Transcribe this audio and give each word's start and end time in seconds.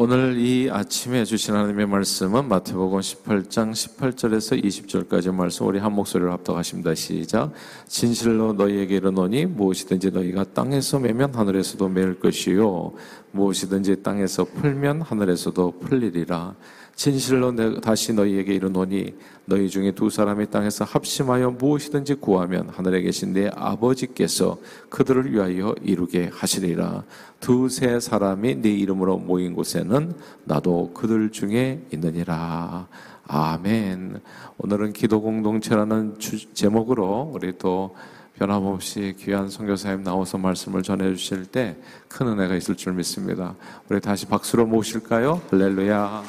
오늘 0.00 0.38
이 0.38 0.70
아침에 0.70 1.24
주신 1.24 1.56
하나님의 1.56 1.86
말씀은 1.86 2.46
마태복음 2.46 3.00
18장 3.00 3.72
18절에서 3.72 4.62
20절까지 4.62 5.34
말씀 5.34 5.66
우리 5.66 5.80
한 5.80 5.92
목소리로 5.92 6.30
합독하십니다. 6.34 6.94
시작. 6.94 7.50
진실로 7.88 8.52
너희에게 8.52 8.94
이르노니 8.94 9.46
무엇이든지 9.46 10.12
너희가 10.12 10.44
땅에서 10.54 11.00
매면 11.00 11.34
하늘에서도 11.34 11.88
매일 11.88 12.20
것이요 12.20 12.92
무엇이든지 13.38 14.02
땅에서 14.02 14.44
풀면 14.44 15.02
하늘에서도 15.02 15.78
풀리리라. 15.78 16.54
진실로 16.96 17.52
내 17.52 17.80
다시 17.80 18.12
너희에게 18.12 18.52
이르노니 18.54 19.14
너희 19.44 19.70
중에 19.70 19.92
두 19.92 20.10
사람이 20.10 20.50
땅에서 20.50 20.84
합심하여 20.84 21.52
무엇이든지 21.52 22.14
구하면 22.14 22.68
하늘에 22.68 23.00
계신 23.02 23.32
내 23.32 23.48
아버지께서 23.54 24.58
그들을 24.88 25.32
위하여 25.32 25.76
이루게 25.82 26.28
하시리라. 26.32 27.04
두세 27.38 28.00
사람이 28.00 28.56
네 28.56 28.70
이름으로 28.70 29.18
모인 29.18 29.54
곳에는 29.54 30.14
나도 30.44 30.90
그들 30.92 31.30
중에 31.30 31.80
있느니라. 31.92 32.88
아멘. 33.28 34.20
오늘은 34.58 34.92
기도 34.92 35.22
공동체라는 35.22 36.18
주, 36.18 36.52
제목으로 36.52 37.30
우리 37.32 37.56
또 37.58 37.94
변함없이 38.38 39.16
귀한 39.18 39.48
선교사님 39.50 40.04
나와서 40.04 40.38
말씀을 40.38 40.82
전해 40.82 41.12
주실 41.14 41.46
때 41.46 41.76
큰 42.08 42.26
은혜가 42.28 42.56
있을 42.56 42.76
줄 42.76 42.94
믿습니다. 42.94 43.54
우리 43.88 44.00
다시 44.00 44.26
박수로 44.26 44.66
모실까요? 44.66 45.42
할렐루야. 45.50 46.24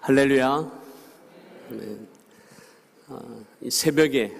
할렐루야. 0.00 0.70
네. 1.70 1.98
어, 3.08 3.44
이 3.60 3.70
새벽에 3.70 4.34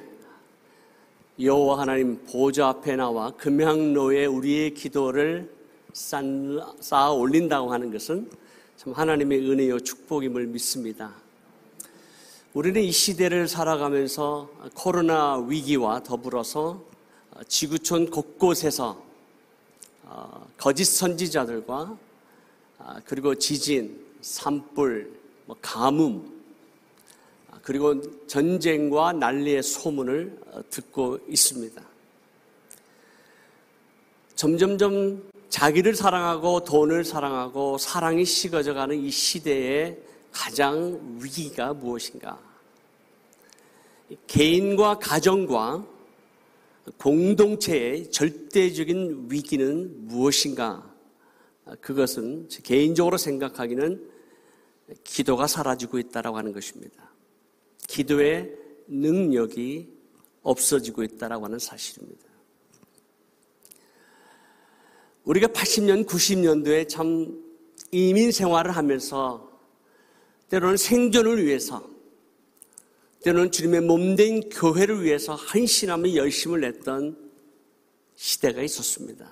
여호와 1.41 1.81
하나님 1.81 2.19
보좌 2.27 2.69
앞에 2.69 2.97
나와 2.97 3.31
금향로에 3.33 4.27
우리의 4.27 4.75
기도를 4.75 5.51
쌓아 5.93 7.11
올린다고 7.13 7.73
하는 7.73 7.93
것은 7.93 8.31
참 8.79 8.93
하나님의 8.93 9.41
은혜요 9.41 9.81
축복임을 9.81 10.47
믿습니다. 10.47 11.13
우리는 12.55 12.81
이 12.81 12.93
시대를 12.93 13.49
살아가면서 13.49 14.49
코로나 14.73 15.37
위기와 15.37 16.01
더불어서 16.05 16.81
지구촌 17.49 18.09
곳곳에서 18.09 19.03
어, 20.05 20.47
거짓 20.57 20.85
선지자들과 20.85 21.99
아, 22.79 23.01
그리고 23.05 23.35
지진, 23.35 24.01
산불, 24.21 25.13
뭐 25.47 25.57
가뭄, 25.61 26.41
그리고 27.63 28.01
전쟁과 28.29 29.15
난리의 29.15 29.61
소문을 29.65 30.39
어, 30.53 30.63
듣고 30.71 31.19
있습니다. 31.27 31.83
점점점 34.37 35.21
자기를 35.49 35.95
사랑하고 35.95 36.65
돈을 36.65 37.05
사랑하고 37.05 37.79
사랑이 37.79 38.25
식어져 38.25 38.75
가는 38.75 38.97
이 38.97 39.11
시대의 39.11 39.99
가장 40.31 41.19
위기가 41.21 41.73
무엇인가? 41.73 42.39
개인과 44.27 44.99
가정과 44.99 45.87
공동체의 46.99 48.11
절대적인 48.11 49.29
위기는 49.31 50.07
무엇인가? 50.07 50.89
그것은 51.81 52.49
개인적으로 52.63 53.19
생각하기는 53.19 54.11
기도가 55.05 55.47
사라지고 55.47 55.99
있다라고 55.99 56.39
하는 56.39 56.53
것입니다. 56.53 57.11
기도의 57.87 58.55
능력이 58.87 59.89
없어지고 60.43 61.03
있다라고 61.03 61.45
하는 61.45 61.59
사실입니다. 61.59 62.28
우리가 65.29 65.49
80년, 65.49 66.07
90년도에 66.07 66.89
참 66.89 67.39
이민 67.91 68.33
생활을 68.33 68.75
하면서 68.75 69.47
때로는 70.49 70.79
생존을 70.79 71.45
위해서 71.45 71.87
때로는 73.23 73.51
주님의 73.51 73.83
몸된 73.83 74.49
교회를 74.49 75.05
위해서 75.05 75.35
헌신하며 75.35 76.15
열심을 76.15 76.61
냈던 76.63 77.31
시대가 78.15 78.63
있었습니다. 78.63 79.31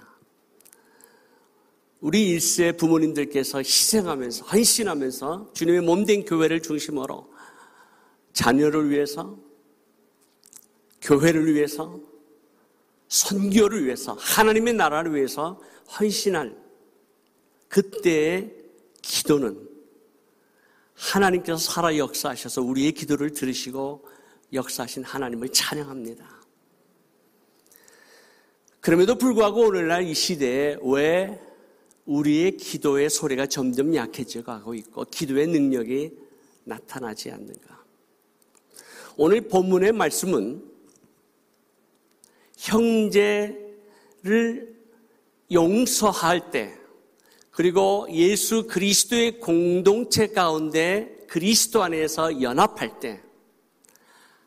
우리 2.00 2.28
일세 2.28 2.72
부모님들께서 2.72 3.60
희생하면서 3.60 4.44
헌신하면서 4.44 5.52
주님의 5.54 5.80
몸된 5.80 6.26
교회를 6.26 6.60
중심으로 6.60 7.32
자녀를 8.34 8.90
위해서 8.90 9.38
교회를 11.00 11.54
위해서 11.54 11.98
선교를 13.08 13.86
위해서 13.86 14.12
하나님의 14.20 14.74
나라를 14.74 15.14
위해서 15.14 15.58
헌신할 15.98 16.56
그때의 17.68 18.54
기도는 19.02 19.68
하나님께서 20.94 21.58
살아 21.58 21.96
역사하셔서 21.96 22.62
우리의 22.62 22.92
기도를 22.92 23.32
들으시고 23.32 24.08
역사하신 24.52 25.04
하나님을 25.04 25.50
찬양합니다. 25.50 26.36
그럼에도 28.80 29.18
불구하고 29.18 29.62
오늘날 29.62 30.04
이 30.04 30.14
시대에 30.14 30.76
왜 30.82 31.40
우리의 32.04 32.56
기도의 32.56 33.10
소리가 33.10 33.46
점점 33.46 33.94
약해져 33.94 34.44
가고 34.44 34.74
있고 34.74 35.04
기도의 35.04 35.48
능력이 35.48 36.16
나타나지 36.64 37.30
않는가. 37.32 37.84
오늘 39.16 39.40
본문의 39.42 39.92
말씀은 39.92 40.62
형제를 42.58 43.66
용서할 45.52 46.50
때 46.50 46.76
그리고 47.50 48.06
예수 48.10 48.66
그리스도의 48.66 49.40
공동체 49.40 50.28
가운데 50.28 51.16
그리스도 51.28 51.82
안에서 51.82 52.42
연합할 52.42 53.00
때 53.00 53.22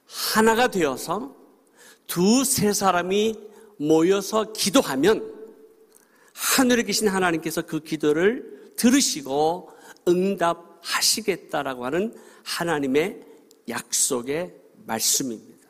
하나가 0.06 0.70
되어서 0.70 1.36
두 2.08 2.44
세 2.44 2.74
사람이 2.74 3.36
모여서 3.78 4.52
기도하면 4.52 5.34
하늘에 6.34 6.84
계신 6.84 7.08
하나님께서 7.08 7.62
그 7.62 7.80
기도를 7.81 8.74
들으시고 8.76 9.72
응답하시겠다라고 10.08 11.86
하는 11.86 12.16
하나님의 12.44 13.22
약속의 13.68 14.54
말씀입니다. 14.86 15.68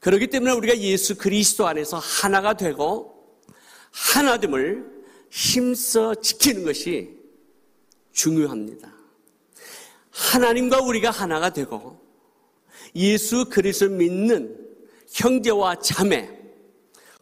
그렇기 0.00 0.28
때문에 0.28 0.52
우리가 0.52 0.78
예수 0.78 1.16
그리스도 1.16 1.66
안에서 1.66 1.98
하나가 1.98 2.54
되고 2.54 3.19
하나됨을 3.90 5.04
힘써 5.30 6.14
지키는 6.14 6.64
것이 6.64 7.18
중요합니다. 8.12 8.92
하나님과 10.10 10.80
우리가 10.82 11.10
하나가 11.10 11.50
되고 11.50 12.00
예수 12.94 13.46
그리스도 13.48 13.90
믿는 13.90 14.68
형제와 15.12 15.76
자매 15.76 16.28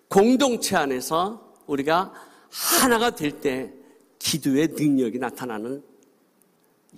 공동체 0.08 0.76
안에서 0.76 1.54
우리가 1.66 2.12
하나가 2.50 3.10
될 3.10 3.40
때 3.40 3.72
기도의 4.18 4.68
능력이 4.68 5.18
나타나는 5.18 5.82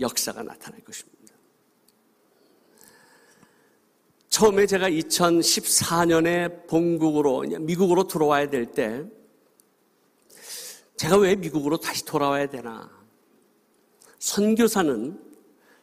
역사가 0.01 0.43
나타날 0.43 0.81
것입니다. 0.81 1.35
처음에 4.29 4.67
제가 4.67 4.89
2014년에 4.89 6.67
본국으로, 6.67 7.43
미국으로 7.61 8.07
들어와야 8.07 8.49
될 8.49 8.67
때, 8.67 9.05
제가 11.01 11.17
왜 11.17 11.35
미국으로 11.35 11.79
다시 11.79 12.05
돌아와야 12.05 12.47
되나? 12.47 12.91
선교사는 14.19 15.19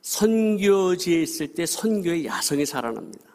선교지에 0.03 1.23
있을 1.23 1.55
때 1.55 1.65
선교의 1.65 2.27
야성이 2.27 2.67
살아납니다. 2.67 3.25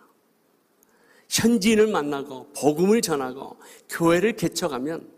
현지인을 1.28 1.88
만나고 1.88 2.52
복음을 2.52 3.02
전하고 3.02 3.56
교회를 3.88 4.36
개척하면 4.36 5.10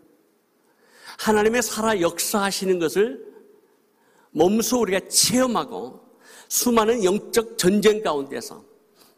하나님의 1.19 1.61
살아 1.61 2.01
역사하시는 2.01 2.79
것을 2.79 3.23
몸소 4.31 4.79
우리가 4.79 5.07
체험하고 5.07 6.03
수많은 6.49 7.03
영적 7.03 7.59
전쟁 7.59 8.01
가운데서 8.01 8.65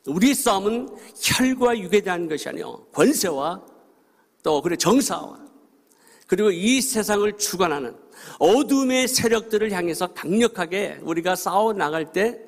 우리의 0.06 0.36
싸움은 0.36 0.90
혈과 1.16 1.80
육에 1.80 2.02
대한 2.02 2.28
것이 2.28 2.50
아니요 2.50 2.86
권세와 2.92 3.66
또 4.44 4.62
그리고 4.62 4.76
정사와 4.76 5.47
그리고 6.28 6.52
이 6.52 6.82
세상을 6.82 7.38
주관하는 7.38 7.96
어둠의 8.40 9.08
세력들을 9.08 9.72
향해서 9.72 10.08
강력하게 10.08 11.00
우리가 11.02 11.36
싸워 11.36 11.74
나갈 11.74 12.12
때 12.12 12.40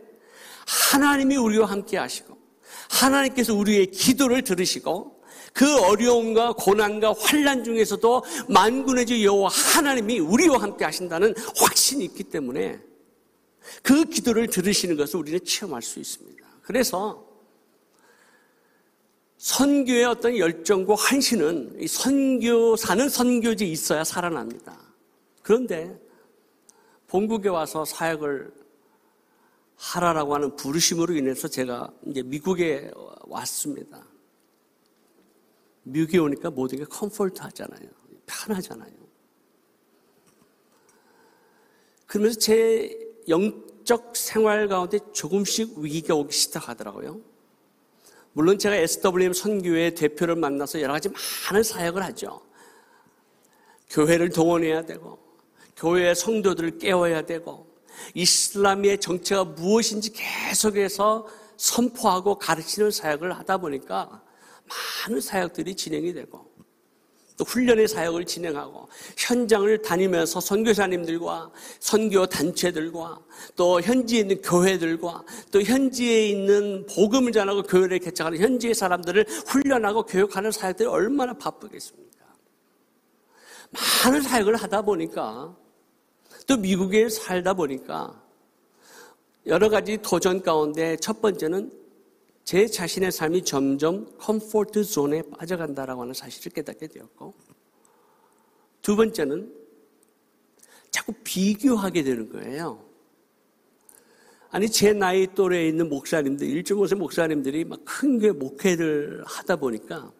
하나님이 0.91 1.37
우리와 1.37 1.65
함께 1.65 1.97
하시고 1.97 2.37
하나님께서 2.89 3.55
우리의 3.55 3.87
기도를 3.87 4.43
들으시고 4.43 5.19
그 5.53 5.79
어려움과 5.81 6.53
고난과 6.53 7.15
환란 7.17 7.63
중에서도 7.63 8.23
만군의 8.49 9.05
주 9.05 9.23
여호와 9.23 9.49
하나님이 9.49 10.19
우리와 10.19 10.61
함께 10.61 10.85
하신다는 10.85 11.33
확신이 11.57 12.05
있기 12.05 12.25
때문에 12.25 12.79
그 13.81 14.05
기도를 14.05 14.47
들으시는 14.47 14.97
것을 14.97 15.19
우리는 15.19 15.39
체험할 15.43 15.81
수 15.81 15.99
있습니다. 15.99 16.45
그래서 16.61 17.28
선교의 19.39 20.03
어떤 20.03 20.37
열정과 20.37 20.95
헌신은 20.95 21.77
이 21.79 21.87
선교사는 21.87 23.07
선교지 23.07 23.71
있어야 23.71 24.03
살아납니다. 24.03 24.77
그런데 25.41 25.97
본국에 27.07 27.47
와서 27.47 27.85
사역을 27.85 28.53
하라라고 29.77 30.35
하는 30.35 30.55
부르심으로 30.57 31.15
인해서 31.15 31.47
제가 31.47 31.89
이제 32.05 32.21
미국에 32.21 32.91
왔습니다. 33.27 34.05
미국에 35.83 36.17
오니까 36.17 36.49
모든 36.51 36.79
게 36.79 36.83
comfort 36.83 37.41
하잖아요. 37.41 37.89
편하잖아요. 38.25 38.91
그러면서 42.05 42.37
제 42.37 42.93
영적 43.29 44.17
생활 44.17 44.67
가운데 44.67 44.99
조금씩 45.13 45.77
위기가 45.77 46.13
오기 46.15 46.35
시작하더라고요. 46.35 47.28
물론 48.39 48.57
제가 48.57 48.73
SWM 48.77 49.33
선교회 49.33 49.93
대표를 49.95 50.37
만나서 50.37 50.79
여러 50.79 50.93
가지 50.93 51.09
많은 51.09 51.61
사역을 51.61 52.01
하죠. 52.03 52.39
교회를 53.89 54.29
동원해야 54.29 54.85
되고, 54.85 55.19
교회의 55.75 56.15
성도들을 56.15 56.77
깨워야 56.77 57.23
되고, 57.23 57.67
이슬람의 58.13 59.01
정체가 59.01 59.43
무엇인지 59.43 60.13
계속해서 60.13 61.27
선포하고 61.57 62.39
가르치는 62.39 62.91
사역을 62.91 63.37
하다 63.39 63.57
보니까 63.57 64.23
많은 65.09 65.19
사역들이 65.19 65.75
진행이 65.75 66.13
되고, 66.13 66.48
또 67.39 67.45
훈련의 67.45 67.87
사역을 67.87 68.25
진행하고 68.25 68.89
현장을 69.17 69.81
다니면서 69.81 70.41
선교사님들과 70.41 71.49
선교 71.79 72.25
단체들과 72.25 73.17
또 73.55 73.79
현지에 73.79 74.19
있는 74.19 74.41
교회들과 74.41 75.23
또 75.49 75.61
현지에 75.61 76.27
있는 76.27 76.85
복음을 76.85 77.31
전하고 77.31 77.63
교회를 77.63 77.99
개척하는 77.99 78.39
현지의 78.39 78.73
사람들을 78.73 79.25
훈련하고 79.47 80.03
교육하는 80.03 80.51
사역들이 80.51 80.89
얼마나 80.89 81.31
바쁘겠습니까? 81.33 82.25
많은 84.03 84.21
사역을 84.21 84.57
하다 84.57 84.81
보니까 84.81 85.55
또 86.45 86.57
미국에 86.57 87.07
살다 87.07 87.53
보니까 87.53 88.21
여러 89.45 89.69
가지 89.69 89.97
도전 90.01 90.41
가운데 90.41 90.97
첫 90.97 91.21
번째는 91.21 91.71
제 92.49 92.65
자신의 92.65 93.11
삶이 93.11 93.43
점점 93.43 94.11
comfort 94.17 94.83
zone에 94.83 95.21
빠져간다라고 95.37 96.01
하는 96.01 96.15
사실을 96.15 96.51
깨닫게 96.51 96.87
되었고 96.87 97.35
두 98.81 98.95
번째는 98.95 99.53
자꾸 100.89 101.13
비교하게 101.23 102.01
되는 102.01 102.27
거예요. 102.27 102.83
아니 104.49 104.67
제 104.67 104.93
나이 104.93 105.27
또래에 105.35 105.67
있는 105.67 105.89
목사님들, 105.89 106.47
일주못의 106.47 106.97
목사님들이 106.97 107.65
막 107.65 107.85
큰 107.85 108.17
교회 108.17 108.31
목회를 108.31 109.23
하다 109.27 109.57
보니까 109.57 110.11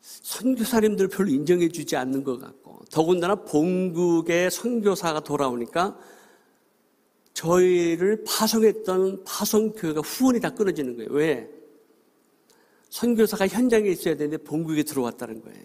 선교사님들 0.00 1.08
별로 1.08 1.28
인정해 1.28 1.68
주지 1.68 1.96
않는 1.96 2.24
것 2.24 2.38
같고 2.38 2.82
더군다나 2.90 3.34
본국의 3.34 4.50
선교사가 4.50 5.20
돌아오니까 5.20 5.98
저희를 7.34 8.24
파송했던 8.26 9.24
파송교회가 9.24 10.00
후원이 10.00 10.40
다 10.40 10.50
끊어지는 10.50 10.96
거예요. 10.96 11.10
왜? 11.12 11.48
선교사가 12.90 13.48
현장에 13.48 13.88
있어야 13.88 14.16
되는데 14.16 14.36
본국에 14.36 14.82
들어왔다는 14.82 15.42
거예요. 15.42 15.64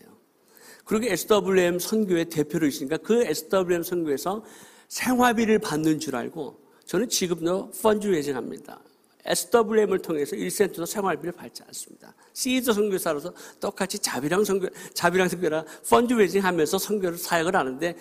그리고 0.85 1.05
SWM 1.05 1.79
선교회 1.79 2.23
대표를 2.25 2.69
있으니까 2.69 2.97
그 2.97 3.21
SWM 3.25 3.83
선교에서 3.83 4.43
생활비를 4.87 5.59
받는 5.59 5.99
줄 5.99 6.15
알고 6.15 6.57
저는 6.85 7.09
지금도 7.09 7.71
펀드 7.71 8.07
예정합니다. 8.15 8.81
SWM을 9.25 9.99
통해서 9.99 10.37
1센트도 10.37 10.85
생활비를 10.85 11.33
받지 11.33 11.61
않습니다. 11.67 12.15
시드 12.31 12.71
선교사로서 12.71 13.33
똑같이 13.59 13.99
자비랑 13.99 14.45
선교, 14.45 14.69
자비랑 14.93 15.27
선교라 15.27 15.65
펀드 15.89 16.13
웨징 16.13 16.45
하면서 16.45 16.77
선교를 16.77 17.17
사역을 17.17 17.53
하는데 17.53 17.93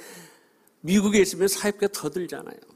미국에 0.83 1.19
있으면 1.21 1.49
사역비가 1.49 1.89
더 1.93 2.09
들잖아요. 2.09 2.76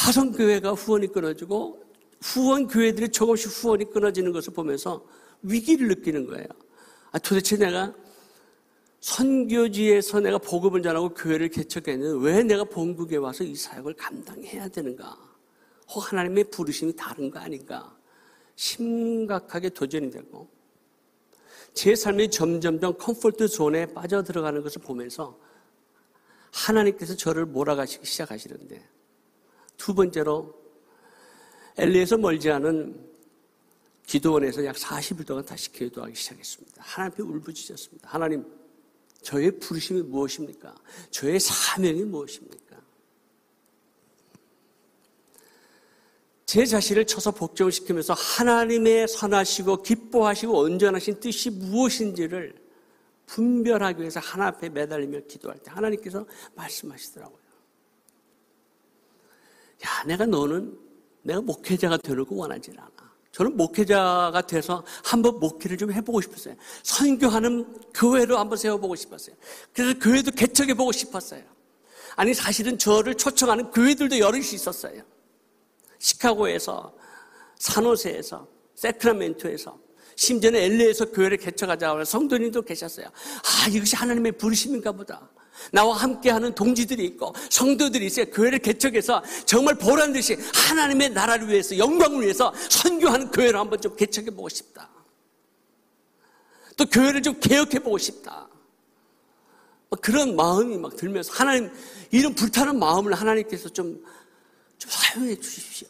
파송교회가 0.00 0.72
후원이 0.72 1.08
끊어지고 1.08 1.82
후원 2.22 2.66
교회들이 2.66 3.10
조금씩 3.10 3.50
후원이 3.50 3.90
끊어지는 3.90 4.32
것을 4.32 4.54
보면서 4.54 5.06
위기를 5.42 5.88
느끼는 5.88 6.26
거예요. 6.26 6.46
아, 7.12 7.18
도대체 7.18 7.56
내가 7.56 7.92
선교지에서 9.00 10.20
내가 10.20 10.38
복음을 10.38 10.82
전하고 10.82 11.10
교회를 11.10 11.48
개척했는데 11.48 12.26
왜 12.26 12.42
내가 12.42 12.64
본국에 12.64 13.16
와서 13.16 13.44
이 13.44 13.54
사역을 13.54 13.94
감당해야 13.94 14.68
되는가? 14.68 15.16
혹 15.88 16.12
하나님의 16.12 16.44
부르심이 16.44 16.94
다른 16.96 17.30
거 17.30 17.38
아닌가? 17.38 17.94
심각하게 18.56 19.70
도전이 19.70 20.10
되고 20.10 20.48
제 21.72 21.94
삶이 21.94 22.30
점점점 22.30 22.96
comfort 22.98 23.48
zone에 23.48 23.86
빠져들어가는 23.86 24.62
것을 24.62 24.82
보면서 24.82 25.38
하나님께서 26.52 27.16
저를 27.16 27.46
몰아가시기 27.46 28.04
시작하시는데 28.04 28.99
두 29.80 29.94
번째로 29.94 30.54
엘리에서 31.78 32.18
멀지 32.18 32.50
않은 32.50 33.08
기도원에서 34.06 34.62
약 34.66 34.76
40일 34.76 35.26
동안 35.26 35.44
다시 35.44 35.72
기도하기 35.72 36.14
시작했습니다. 36.14 36.82
하나님 36.84 37.12
앞에 37.12 37.22
울부짖었습니다. 37.22 38.08
하나님, 38.10 38.44
저의 39.22 39.58
부르심이 39.58 40.02
무엇입니까? 40.02 40.74
저의 41.10 41.40
사명이 41.40 42.02
무엇입니까? 42.04 42.76
제 46.44 46.66
자신을 46.66 47.06
쳐서 47.06 47.30
복종을 47.30 47.72
시키면서 47.72 48.12
하나님의 48.12 49.08
선하시고 49.08 49.82
기뻐하시고 49.82 50.60
온전하신 50.60 51.20
뜻이 51.20 51.48
무엇인지를 51.48 52.54
분별하기 53.24 54.00
위해서 54.00 54.20
하나 54.20 54.48
앞에 54.48 54.68
매달리며 54.68 55.20
기도할 55.20 55.58
때 55.60 55.70
하나님께서 55.70 56.26
말씀하시더라고요. 56.54 57.39
야, 59.84 60.04
내가 60.06 60.26
너는 60.26 60.78
내가 61.22 61.40
목회자가 61.40 61.96
되려고 61.98 62.36
원하지 62.36 62.72
않아. 62.76 62.90
저는 63.32 63.56
목회자가 63.56 64.42
돼서 64.46 64.84
한번 65.04 65.38
목회를 65.38 65.76
좀 65.76 65.92
해보고 65.92 66.20
싶었어요. 66.20 66.56
선교하는 66.82 67.92
교회로 67.94 68.36
한번 68.38 68.58
세워보고 68.58 68.96
싶었어요. 68.96 69.36
그래서 69.72 69.98
교회도 69.98 70.32
개척해보고 70.32 70.92
싶었어요. 70.92 71.42
아니, 72.16 72.34
사실은 72.34 72.76
저를 72.76 73.14
초청하는 73.14 73.70
교회들도 73.70 74.18
여럿이 74.18 74.48
있었어요. 74.52 75.02
시카고에서, 75.98 76.92
산호세에서, 77.56 78.48
세크라멘토에서, 78.74 79.78
심지어는 80.16 80.60
LA에서 80.60 81.06
교회를 81.06 81.36
개척하자고 81.38 82.04
성도님도 82.04 82.62
계셨어요. 82.62 83.06
아, 83.06 83.68
이것이 83.68 83.96
하나님의 83.96 84.32
부르심인가 84.32 84.92
보다. 84.92 85.30
나와 85.72 85.96
함께하는 85.96 86.54
동지들이 86.54 87.04
있고 87.06 87.34
성도들이 87.50 88.06
있어요. 88.06 88.26
교회를 88.26 88.58
개척해서 88.60 89.22
정말 89.46 89.74
보란 89.74 90.12
듯이 90.12 90.36
하나님의 90.54 91.10
나라를 91.10 91.48
위해서 91.48 91.76
영광을 91.76 92.22
위해서 92.22 92.52
선교하는 92.68 93.30
교회를 93.30 93.58
한번 93.58 93.80
좀 93.80 93.94
개척해 93.96 94.30
보고 94.30 94.48
싶다. 94.48 94.88
또 96.76 96.86
교회를 96.86 97.22
좀 97.22 97.38
개혁해 97.38 97.78
보고 97.80 97.98
싶다. 97.98 98.48
그런 100.00 100.36
마음이 100.36 100.78
막 100.78 100.96
들면서 100.96 101.32
하나님 101.32 101.70
이런 102.10 102.34
불타는 102.34 102.78
마음을 102.78 103.12
하나님께서 103.12 103.68
좀, 103.68 104.02
좀 104.78 104.90
사용해 104.90 105.38
주십시오. 105.40 105.88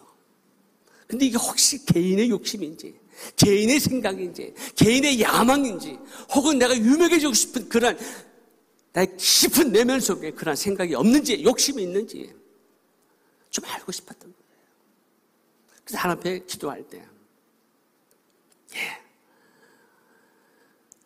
근데 1.07 1.27
이게 1.27 1.37
혹시 1.37 1.85
개인의 1.87 2.31
욕심인지 2.31 2.99
개인의 3.37 3.81
생각인지 3.81 4.55
개인의 4.77 5.21
야망인지 5.21 5.99
혹은 6.35 6.59
내가 6.59 6.77
유명해지고 6.77 7.33
싶은 7.35 7.69
그런 7.69 7.99
나의 8.93 9.17
깊은 9.17 9.73
내면 9.73 10.01
속에 10.01 10.33
그런 10.33 10.57
생각이 10.57 10.95
없는지, 10.95 11.45
욕심이 11.45 11.83
있는지 11.83 12.35
좀 13.51 13.65
알고 13.65 13.93
싶었던 13.93 14.21
거예요. 14.21 14.45
그래서 15.85 15.99
하나님 15.99 16.21
앞에 16.21 16.45
기도할 16.47 16.87
때, 16.89 17.07
예, 18.75 19.03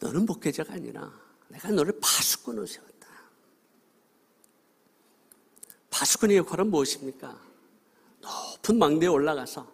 너는 0.01 0.27
목회자가 0.27 0.75
아니라 0.75 1.13
내가 1.49 1.71
너를 1.71 1.99
파수꾼으로 2.01 2.67
세웠다. 2.67 3.09
파수꾼의 5.91 6.39
역할은 6.39 6.71
무엇입니까? 6.71 7.41
높은 8.21 8.79
망대에 8.79 9.09
올라가서 9.09 9.73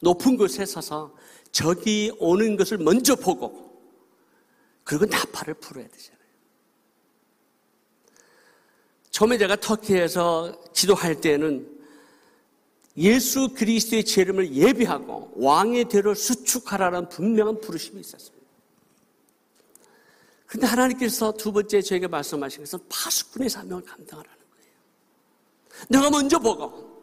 높은 0.00 0.36
곳에 0.36 0.66
서서 0.66 1.14
적이 1.52 2.12
오는 2.18 2.56
것을 2.56 2.78
먼저 2.78 3.14
보고 3.14 3.64
그리고 4.82 5.06
나팔을 5.06 5.54
불어야 5.54 5.86
되잖아요. 5.88 6.23
처음에 9.14 9.38
제가 9.38 9.54
터키에서 9.54 10.60
기도할 10.72 11.20
때는 11.20 11.70
예수 12.96 13.48
그리스도의 13.54 14.04
재림을 14.04 14.52
예비하고 14.52 15.34
왕의 15.36 15.84
대로 15.84 16.16
수축하라는 16.16 17.08
분명한 17.10 17.60
부르심이 17.60 18.00
있었습니다. 18.00 18.44
그런데 20.46 20.66
하나님께서 20.66 21.30
두 21.30 21.52
번째 21.52 21.80
저에게 21.80 22.08
말씀하신 22.08 22.64
것은 22.64 22.80
파수꾼의 22.88 23.50
사명을 23.50 23.84
감당하라는 23.84 24.36
거예요. 24.36 24.72
내가 25.90 26.10
먼저 26.10 26.40
보고 26.40 27.00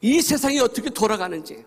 이 0.00 0.22
세상이 0.22 0.60
어떻게 0.60 0.88
돌아가는지 0.88 1.64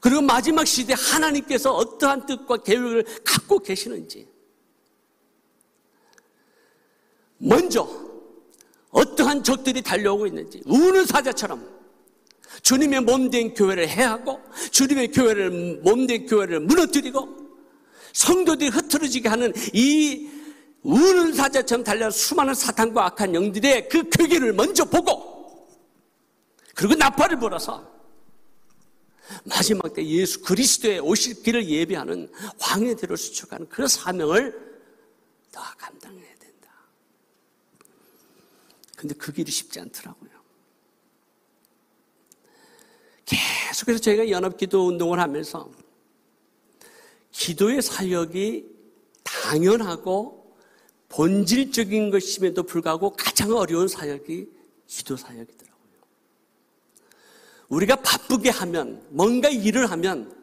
그리고 0.00 0.22
마지막 0.22 0.66
시대 0.66 0.94
하나님께서 0.96 1.74
어떠한 1.74 2.24
뜻과 2.24 2.56
계획을 2.62 3.04
갖고 3.24 3.58
계시는지 3.58 4.26
먼저 7.36 8.07
어떠한 8.90 9.44
적들이 9.44 9.82
달려오고 9.82 10.26
있는지 10.26 10.62
우는 10.66 11.06
사자처럼 11.06 11.78
주님의 12.62 13.02
몸된 13.02 13.54
교회를 13.54 13.88
해하고 13.88 14.40
주님의 14.70 15.12
교회를 15.12 15.80
몸된 15.82 16.26
교회를 16.26 16.60
무너뜨리고 16.60 17.28
성도들이 18.12 18.70
흐트러지게 18.70 19.28
하는 19.28 19.52
이 19.72 20.28
우는 20.82 21.34
사자처럼 21.34 21.84
달려 21.84 22.10
수많은 22.10 22.54
사탄과 22.54 23.06
악한 23.06 23.34
영들의 23.34 23.88
그 23.88 24.08
괴기를 24.08 24.52
먼저 24.54 24.84
보고 24.84 25.68
그리고 26.74 26.94
나팔을 26.94 27.38
불어서 27.38 27.98
마지막 29.44 29.92
때 29.92 30.04
예수 30.06 30.40
그리스도의 30.42 31.00
오실 31.00 31.42
길을 31.42 31.68
예비하는 31.68 32.30
황해대로 32.58 33.16
수축하는 33.16 33.68
그 33.68 33.86
사명을 33.86 34.68
감당해야 35.76 36.20
된다. 36.20 36.27
근데 38.98 39.14
그 39.14 39.32
길이 39.32 39.48
쉽지 39.52 39.78
않더라고요. 39.78 40.30
계속해서 43.24 44.00
저희가 44.00 44.28
연합기도 44.28 44.88
운동을 44.88 45.20
하면서 45.20 45.70
기도의 47.30 47.80
사역이 47.80 48.66
당연하고 49.22 50.52
본질적인 51.10 52.10
것임에도 52.10 52.64
불구하고 52.64 53.10
가장 53.10 53.52
어려운 53.52 53.86
사역이 53.86 54.48
기도 54.88 55.16
사역이더라고요. 55.16 55.78
우리가 57.68 57.96
바쁘게 57.96 58.50
하면, 58.50 59.06
뭔가 59.10 59.48
일을 59.48 59.88
하면, 59.92 60.36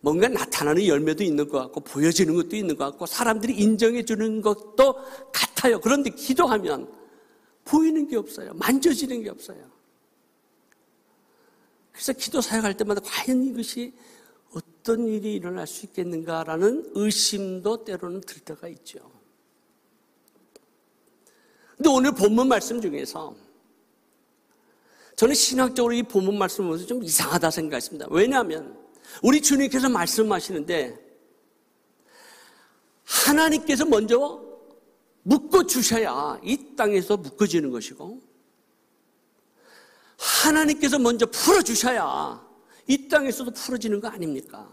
뭔가 0.00 0.26
나타나는 0.28 0.86
열매도 0.86 1.22
있는 1.22 1.46
것 1.48 1.58
같고, 1.58 1.80
보여지는 1.80 2.34
것도 2.34 2.56
있는 2.56 2.76
것 2.76 2.84
같고, 2.86 3.04
사람들이 3.04 3.52
인정해 3.58 4.04
주는 4.04 4.40
것도 4.40 4.94
같아요. 5.32 5.80
그런데 5.80 6.08
기도하면 6.08 6.99
보이는 7.70 8.08
게 8.08 8.16
없어요. 8.16 8.52
만져지는 8.54 9.22
게 9.22 9.30
없어요. 9.30 9.70
그래서 11.92 12.12
기도 12.12 12.40
사역할 12.40 12.76
때마다 12.76 13.00
과연 13.04 13.44
이것이 13.44 13.94
어떤 14.52 15.06
일이 15.06 15.34
일어날 15.34 15.66
수 15.68 15.86
있겠는가라는 15.86 16.92
의심도 16.94 17.84
때로는 17.84 18.22
들 18.22 18.40
때가 18.40 18.66
있죠. 18.68 18.98
근데 21.76 21.88
오늘 21.88 22.12
본문 22.12 22.48
말씀 22.48 22.80
중에서 22.80 23.36
저는 25.14 25.34
신학적으로 25.34 25.94
이 25.94 26.02
본문 26.02 26.38
말씀을 26.38 26.66
보면서 26.66 26.86
좀 26.86 27.04
이상하다 27.04 27.50
생각했습니다. 27.50 28.08
왜냐하면 28.10 28.76
우리 29.22 29.40
주님께서 29.40 29.88
말씀하시는데 29.88 30.98
하나님께서 33.04 33.84
먼저 33.84 34.49
묶어 35.22 35.66
주셔야 35.66 36.38
이 36.42 36.74
땅에서 36.76 37.16
묶어지는 37.16 37.70
것이고 37.70 38.20
하나님께서 40.16 40.98
먼저 40.98 41.26
풀어 41.26 41.62
주셔야 41.62 42.44
이 42.86 43.08
땅에서도 43.08 43.50
풀어지는 43.52 44.00
거 44.00 44.08
아닙니까? 44.08 44.68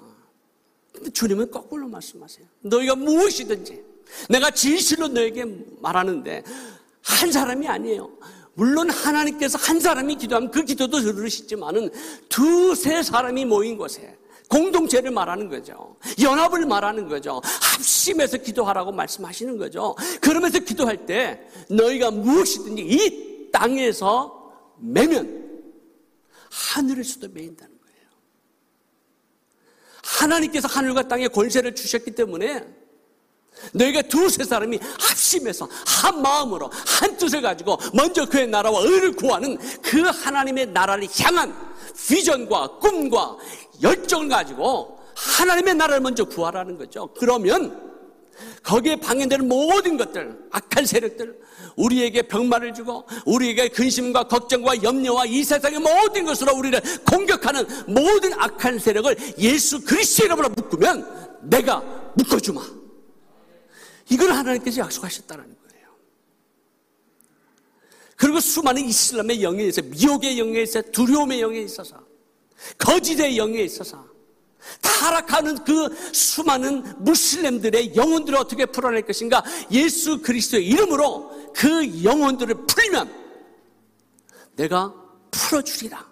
근데 0.92 1.10
주님은 1.12 1.52
거꾸로 1.52 1.88
말씀하세요. 1.88 2.46
너희가 2.62 2.96
무엇이든지 2.96 3.84
내가 4.30 4.50
진실로 4.52 5.08
너에게 5.08 5.46
말하는데 5.80 6.44
한 7.04 7.32
사람이 7.32 7.68
아니에요. 7.68 8.12
물론 8.56 8.90
하나님께서 8.90 9.58
한 9.60 9.80
사람이 9.80 10.16
기도하면 10.16 10.50
그 10.50 10.64
기도도 10.64 11.00
들으시지만은 11.02 11.92
두세 12.28 13.04
사람이 13.04 13.46
모인 13.46 13.78
곳에 13.78 14.18
공동체를 14.50 15.12
말하는 15.12 15.50
거죠. 15.50 15.98
연합을 16.22 16.66
말하는 16.66 17.08
거죠. 17.08 17.42
합심해서 17.44 18.38
기도하라고 18.38 18.92
말씀하시는 18.92 19.58
거죠. 19.58 19.96
그러면서 20.22 20.60
기도할 20.60 21.06
때 21.06 21.48
너희가 21.70 22.12
무엇이든지 22.12 22.82
이 22.82 23.52
땅에서 23.52 24.54
매면 24.80 25.48
하늘에서도 26.50 27.30
매인다는 27.30 27.78
거예요. 27.78 28.08
하나님께서 30.04 30.68
하늘과 30.68 31.08
땅에 31.08 31.28
권세를 31.28 31.76
주셨기 31.76 32.12
때문에 32.12 32.66
너희가 33.74 34.04
두세 34.04 34.44
사람이 34.44 34.80
합심해서 35.00 35.68
한 35.86 36.22
마음으로 36.22 36.70
한 36.72 37.18
뜻을 37.18 37.42
가지고 37.42 37.78
먼저 37.94 38.26
그의 38.26 38.48
나라와 38.48 38.82
의를 38.82 39.14
구하는 39.14 39.58
그 39.82 40.02
하나님의 40.02 40.68
나라를 40.68 41.08
향한 41.20 41.56
비전과 42.08 42.78
꿈과 42.78 43.38
열정을 43.82 44.30
가지고 44.30 45.00
하나님의 45.16 45.76
나라를 45.76 46.02
먼저 46.02 46.24
구하라는 46.26 46.78
거죠. 46.78 47.10
그러면 47.18 47.88
거기에 48.64 48.98
방해되는 48.98 49.48
모든 49.48 49.98
것들, 49.98 50.38
악한 50.52 50.86
세력들, 50.86 51.40
우리에게 51.76 52.24
병마를 52.24 52.74
주고 52.74 53.06
우리에게 53.26 53.70
근심과 53.70 54.28
걱정과 54.28 54.84
염려와 54.84 55.26
이 55.26 55.44
세상의 55.44 55.80
모든 55.80 56.26
것으로 56.26 56.56
우리를 56.56 56.80
공격하는 57.10 57.66
모든 57.88 58.34
악한 58.34 58.80
세력을 58.80 59.16
예수 59.40 59.84
그리스도 59.84 60.26
이름으로 60.26 60.50
묶으면 60.50 61.40
내가 61.44 61.80
묶어주마. 62.16 62.62
이걸 64.10 64.32
하나님께서 64.32 64.82
약속하셨다는 64.82 65.44
거예요. 65.44 65.88
그리고 68.16 68.40
수많은 68.40 68.84
이슬람의 68.84 69.44
영에 69.44 69.64
있어 69.66 69.82
미혹의 69.82 70.40
영에 70.40 70.62
있어 70.62 70.82
두려움의 70.82 71.42
영에 71.42 71.60
있어서 71.60 72.06
거짓의 72.78 73.38
영에 73.38 73.62
있어서 73.62 74.06
타락하는 74.82 75.64
그 75.64 75.96
수많은 76.14 77.04
무슬림들의 77.04 77.96
영혼들을 77.96 78.38
어떻게 78.38 78.66
풀어낼 78.66 79.04
것인가? 79.04 79.44
예수 79.72 80.22
그리스도의 80.22 80.68
이름으로 80.68 81.54
그 81.54 82.04
영혼들을 82.04 82.66
풀면 82.68 83.28
내가 84.56 84.94
풀어주리라. 85.32 86.06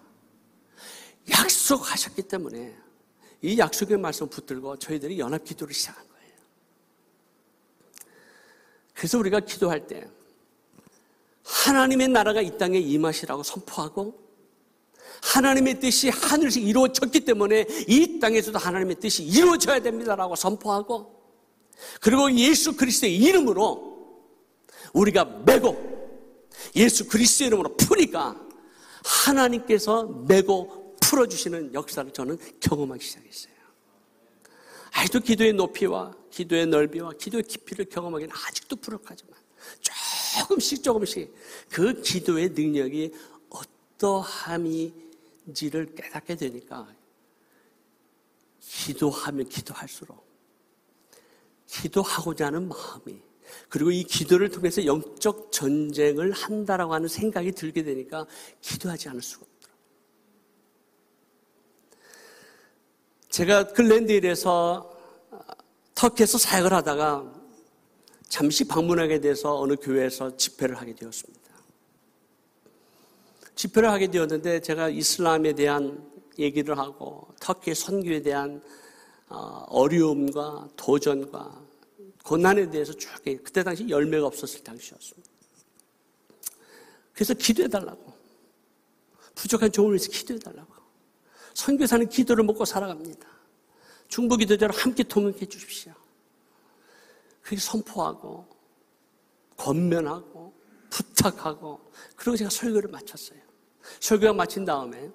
약속하셨기 1.30 2.24
때문에 2.24 2.76
이 3.42 3.58
약속의 3.58 3.98
말씀 3.98 4.28
붙들고 4.28 4.78
저희들이 4.78 5.20
연합 5.20 5.44
기도를 5.44 5.74
시작한 5.74 6.08
거예요. 6.08 6.34
그래서 8.94 9.18
우리가 9.18 9.40
기도할 9.42 9.88
때 9.88 10.08
하나님의 11.44 12.10
나라가 12.10 12.42
이 12.42 12.58
땅에 12.58 12.80
임하시라고 12.80 13.44
선포하고 13.44 14.25
하나님의 15.26 15.80
뜻이 15.80 16.10
하늘에서 16.10 16.60
이루어졌기 16.60 17.22
때문에 17.22 17.66
이 17.88 18.20
땅에서도 18.20 18.58
하나님의 18.60 19.00
뜻이 19.00 19.24
이루어져야 19.24 19.80
됩니다라고 19.80 20.36
선포하고 20.36 21.16
그리고 22.00 22.32
예수 22.34 22.76
그리스도의 22.76 23.18
이름으로 23.18 23.96
우리가 24.94 25.26
메고 25.46 25.96
예수 26.76 27.08
그리스도의 27.08 27.48
이름으로 27.48 27.76
푸니까 27.76 28.40
하나님께서 29.04 30.04
메고 30.28 30.96
풀어주시는 31.02 31.74
역사를 31.74 32.12
저는 32.12 32.38
경험하기 32.60 33.04
시작했어요. 33.04 33.54
아직도 34.92 35.20
기도의 35.20 35.54
높이와 35.54 36.14
기도의 36.32 36.68
넓이와 36.68 37.14
기도의 37.20 37.44
깊이를 37.44 37.86
경험하기는 37.86 38.34
아직도 38.48 38.76
부족하지만 38.78 39.38
조금씩 39.82 40.84
조금씩 40.84 41.34
그 41.70 42.02
기도의 42.02 42.50
능력이 42.50 43.12
어떠함인 43.50 45.05
지를 45.54 45.94
깨닫게 45.94 46.36
되니까 46.36 46.88
기도하면 48.60 49.48
기도할수록 49.48 50.26
기도하고자 51.68 52.48
하는 52.48 52.68
마음이 52.68 53.22
그리고 53.70 53.92
이 53.92 54.04
기도를 54.04 54.50
통해서 54.50 54.86
영적 54.86 55.52
전쟁을 55.52 56.32
한다라고 56.32 56.94
하는 56.94 57.08
생각이 57.08 57.52
들게 57.52 57.84
되니까 57.84 58.26
기도하지 58.62 59.10
않을 59.10 59.22
수가 59.22 59.46
없더라고요. 59.46 59.86
제가 63.30 63.68
글랜드일에서 63.74 64.92
터키에서 65.94 66.38
사역을 66.38 66.74
하다가 66.74 67.34
잠시 68.28 68.68
방문하게 68.68 69.22
돼서 69.22 69.60
어느 69.60 69.76
교회에서 69.76 70.36
집회를 70.38 70.76
하게 70.76 70.94
되었습니다. 70.96 71.45
집회를 73.56 73.90
하게 73.90 74.08
되었는데 74.08 74.60
제가 74.62 74.90
이슬람에 74.90 75.54
대한 75.54 76.12
얘기를 76.38 76.78
하고 76.78 77.28
터키의 77.40 77.76
선교에 77.76 78.22
대한 78.22 78.62
어, 79.28 79.66
어려움과 79.70 80.70
도전과 80.76 81.64
고난에 82.24 82.70
대해서 82.70 82.94
쭉 82.94 83.10
그때 83.24 83.64
당시 83.64 83.88
열매가 83.88 84.26
없었을 84.26 84.64
당시였습니다. 84.64 85.30
그래서 87.14 87.34
기도해 87.34 87.70
달라고 87.70 88.14
부족한 89.36 89.72
조언을 89.72 89.94
위해서 89.94 90.12
기도해 90.12 90.40
달라고 90.40 90.74
선교사는 91.54 92.10
기도를 92.10 92.44
먹고 92.44 92.66
살아갑니다. 92.66 93.28
중보 94.10 94.36
기도자로 94.36 94.74
함께 94.74 95.04
동역해 95.04 95.46
주십시오. 95.46 95.94
그렇게 97.42 97.62
선포하고 97.62 98.48
권면하고 99.56 100.54
부탁하고 100.90 101.92
그리고 102.16 102.36
제가 102.36 102.50
설교를 102.50 102.90
마쳤어요. 102.90 103.45
설교가 104.00 104.34
마친 104.34 104.66
다음에 104.66 105.12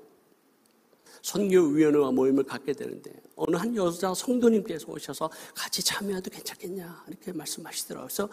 선교위원회와 1.23 2.12
모임을 2.12 2.45
갖게 2.45 2.73
되는데 2.73 3.12
어느 3.37 3.57
한 3.57 3.75
여자 3.77 4.15
성도님께서 4.15 4.91
오셔서 4.91 5.31
같이 5.55 5.83
참여해도 5.83 6.31
괜찮겠냐 6.31 7.05
이렇게 7.09 7.33
말씀하시더라고요. 7.33 8.07
그래서 8.07 8.29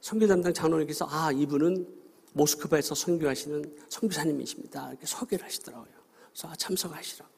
선교 0.00 0.26
담당 0.26 0.52
장로님께서 0.52 1.06
아 1.10 1.32
이분은 1.32 1.86
모스크바에서 2.32 2.94
선교하시는 2.94 3.76
선교사님이십니다. 3.88 4.90
이렇게 4.90 5.06
소개를 5.06 5.44
하시더라고요. 5.46 5.92
그래서 6.30 6.48
아, 6.48 6.56
참석하시라고. 6.56 7.36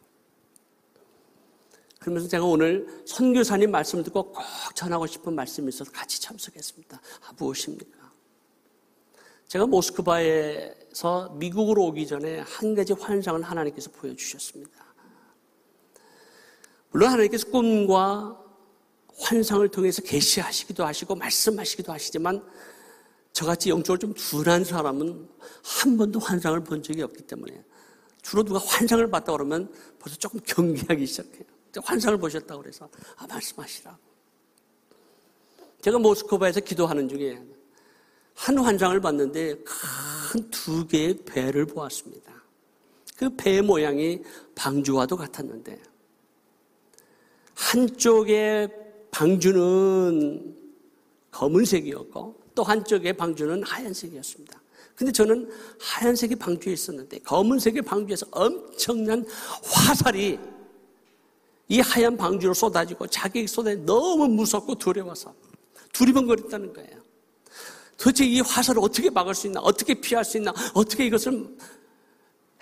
그러면서 2.01 2.29
제가 2.29 2.45
오늘 2.45 3.03
선교사님 3.07 3.71
말씀을 3.71 4.05
듣고 4.05 4.33
꼭 4.33 4.43
전하고 4.75 5.07
싶은 5.07 5.35
말씀이 5.35 5.69
있어서 5.69 5.91
같이 5.91 6.21
참석했습니다. 6.21 7.01
아, 7.27 7.33
무엇입니까? 7.37 7.98
제가 9.49 9.67
모스크바에서 9.67 11.31
미국으로 11.37 11.87
오기 11.87 12.07
전에 12.07 12.41
한 12.41 12.75
가지 12.75 12.93
환상을 12.93 13.43
하나님께서 13.43 13.91
보여주셨습니다. 13.93 14.85
물론 16.91 17.11
하나님께서 17.11 17.51
꿈과 17.51 18.45
환상을 19.17 19.67
통해서 19.69 20.03
계시하시기도 20.03 20.85
하시고 20.85 21.15
말씀하시기도 21.15 21.93
하시지만 21.93 22.47
저같이 23.33 23.71
영적으로 23.71 23.99
좀 23.99 24.15
둔한 24.15 24.65
사람은 24.65 25.29
한 25.63 25.97
번도 25.97 26.19
환상을 26.19 26.63
본 26.65 26.83
적이 26.83 27.03
없기 27.03 27.23
때문에 27.23 27.65
주로 28.21 28.43
누가 28.43 28.59
환상을 28.59 29.09
봤다 29.11 29.33
그러면 29.33 29.73
벌써 29.99 30.19
조금 30.19 30.41
경계하기 30.45 31.07
시작해요. 31.07 31.45
환상을 31.83 32.19
보셨다고 32.19 32.61
그래서 32.61 32.89
아 33.17 33.27
말씀하시라고. 33.27 33.97
제가 35.81 35.99
모스크바에서 35.99 36.61
기도하는 36.61 37.09
중에 37.09 37.43
한 38.39 38.57
환상을 38.59 39.01
봤는데 39.01 39.57
큰 39.65 40.51
두 40.51 40.87
개의 40.87 41.17
배를 41.25 41.67
보았습니다. 41.67 42.33
그 43.17 43.29
배 43.37 43.61
모양이 43.61 44.23
방주와도 44.55 45.17
같았는데 45.17 45.81
한쪽의 47.55 48.69
방주는 49.11 50.57
검은색이었고 51.33 52.41
또 52.55 52.63
한쪽의 52.63 53.15
방주는 53.15 53.63
하얀색이었습니다. 53.65 54.61
근데 54.95 55.13
저는 55.13 55.51
하얀색의 55.81 56.37
방주에 56.37 56.73
있었는데 56.75 57.19
검은색의 57.21 57.83
방주에서 57.83 58.27
엄청난 58.31 59.25
화살이 59.65 60.39
이 61.69 61.81
하얀 61.81 62.17
방주로 62.17 62.55
쏟아지고 62.55 63.07
자기에게 63.09 63.49
너무 63.85 64.29
무섭고 64.29 64.77
두려워서 64.77 65.35
두리번거렸다는 65.93 66.73
거예요. 66.73 66.98
도대체 67.99 68.25
이 68.25 68.41
화살을 68.41 68.81
어떻게 68.81 69.11
막을 69.11 69.35
수 69.35 69.49
있나? 69.49 69.61
어떻게 69.61 69.95
피할 69.95 70.25
수 70.25 70.39
있나? 70.39 70.55
어떻게 70.73 71.05
이것을 71.07 71.57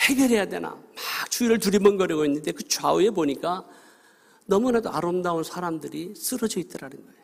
해결해야 0.00 0.47
되나? 0.47 0.71
막 0.71 1.31
주위를 1.31 1.59
두리번거리고 1.59 2.25
있는데 2.25 2.52
그 2.52 2.66
좌우에 2.66 3.11
보니까 3.11 3.64
너무나도 4.47 4.90
아름다운 4.90 5.45
사람들이 5.45 6.14
쓰러져 6.16 6.59
있더라는 6.61 6.97
거예요. 6.97 7.16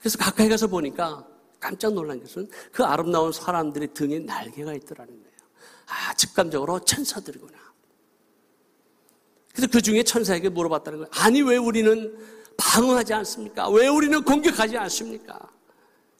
그래서 0.00 0.18
가까이 0.18 0.48
가서 0.48 0.66
보니까 0.66 1.26
깜짝 1.60 1.92
놀란 1.92 2.18
것은 2.20 2.48
그 2.72 2.82
아름다운 2.84 3.32
사람들의 3.32 3.94
등에 3.94 4.18
날개가 4.18 4.74
있더라는 4.74 5.12
거예요. 5.12 5.36
아, 5.86 6.14
직감적으로 6.14 6.80
천사들이구나. 6.80 7.58
그래서 9.52 9.68
그 9.70 9.80
중에 9.80 10.02
천사에게 10.02 10.48
물어봤다는 10.48 11.00
거예요. 11.00 11.10
아니, 11.12 11.42
왜 11.42 11.56
우리는 11.56 12.16
방어하지 12.56 13.14
않습니까? 13.14 13.68
왜 13.68 13.88
우리는 13.88 14.22
공격하지 14.22 14.76
않습니까? 14.78 15.50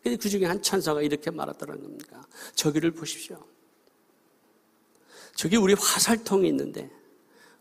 그 0.02 0.16
중에 0.16 0.47
한 0.47 0.62
천사가 0.62 1.02
이렇게 1.02 1.30
말하더라는 1.30 1.83
겁니다. 1.83 2.26
저기를 2.54 2.92
보십시오. 2.92 3.45
저기 5.35 5.57
우리 5.57 5.75
화살통이 5.75 6.49
있는데, 6.49 6.90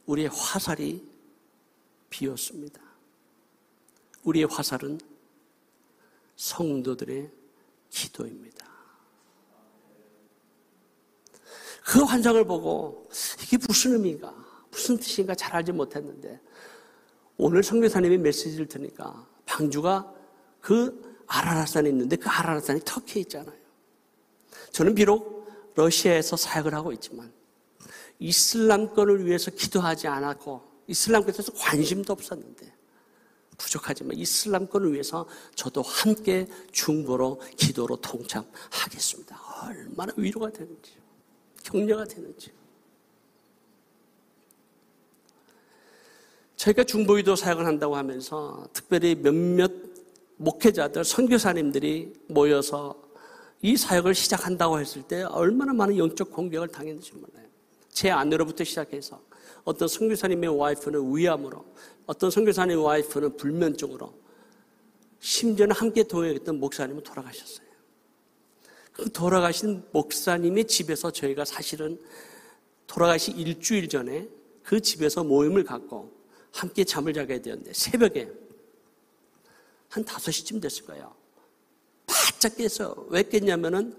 우리의 0.05 0.29
화살이 0.29 1.05
비었습니다. 2.10 2.81
우리의 4.24 4.46
화살은 4.46 4.99
성도들의 6.36 7.32
기도입니다. 7.89 8.69
그 11.86 12.04
환상을 12.04 12.43
보고 12.45 13.10
이게 13.43 13.58
무슨 13.67 13.93
의미인가, 13.93 14.34
무슨 14.69 14.97
뜻인가 14.97 15.34
잘 15.34 15.56
알지 15.56 15.71
못했는데 15.71 16.39
오늘 17.38 17.63
성교사님이 17.63 18.19
메시지를 18.19 18.67
드니까 18.67 19.28
방주가 19.45 20.13
그 20.62 21.09
아라라산에 21.29 21.89
있는데 21.89 22.15
그 22.17 22.27
아라라산이 22.27 22.81
터키에 22.83 23.21
있잖아요. 23.21 23.57
저는 24.71 24.95
비록 24.95 25.47
러시아에서 25.75 26.35
사역을 26.35 26.73
하고 26.73 26.91
있지만 26.91 27.31
이슬람권을 28.19 29.25
위해서 29.25 29.49
기도하지 29.51 30.07
않았고 30.07 30.61
이슬람권에서 30.87 31.53
관심도 31.53 32.11
없었는데 32.11 32.73
부족하지만 33.59 34.17
이슬람권을 34.17 34.93
위해서 34.93 35.27
저도 35.53 35.81
함께 35.83 36.47
중보로 36.71 37.41
기도로 37.57 37.97
동참하겠습니다. 37.97 39.39
얼마나 39.63 40.13
위로가 40.17 40.49
되는지, 40.49 40.93
격려가 41.63 42.05
되는지. 42.05 42.51
저희가 46.55 46.83
중보기도 46.83 47.35
사역을 47.35 47.65
한다고 47.65 47.95
하면서 47.95 48.67
특별히 48.73 49.15
몇몇 49.15 49.88
목회자들, 50.39 51.04
선교사님들이 51.04 52.13
모여서 52.28 52.95
이 53.62 53.75
사역을 53.75 54.15
시작한다고 54.15 54.80
했을 54.80 55.04
때 55.04 55.23
얼마나 55.23 55.73
많은 55.73 55.97
영적 55.97 56.32
공격을 56.32 56.69
당했는지 56.69 57.13
몰라요. 57.13 57.45
제 57.89 58.10
아내로부터 58.10 58.63
시작해서 58.63 59.21
어떤 59.65 59.89
선교사님의 59.89 60.58
와이프는 60.58 61.15
위암으로, 61.15 61.65
어떤 62.06 62.32
선교사님의 62.32 62.84
와이프는 62.84 63.36
불면증으로, 63.36 64.13
심지어는 65.19 65.75
함께 65.75 66.04
동행했던 66.04 66.58
목사님은 66.58 67.04
돌아가셨어요. 67.04 67.67
그 68.93 69.12
돌아가신 69.12 69.84
목사님의 69.91 70.65
집에서 70.65 71.12
저희가 71.12 71.43
사실은 71.43 71.99
돌아가시 72.88 73.32
일주일 73.32 73.89
전에 73.89 74.30
그 74.63 74.80
집에서 74.80 75.25
모임을 75.25 75.65
갖고 75.65 76.13
함께 76.52 76.86
잠을 76.86 77.13
자게 77.13 77.41
되었는데 77.41 77.73
새벽에 77.73 78.32
한 79.89 80.06
5시쯤 80.06 80.62
됐을 80.62 80.86
거예요. 80.86 81.13
바짝 82.06 82.56
깨서 82.56 83.08
왜 83.10 83.23
깼냐면은 83.23 83.95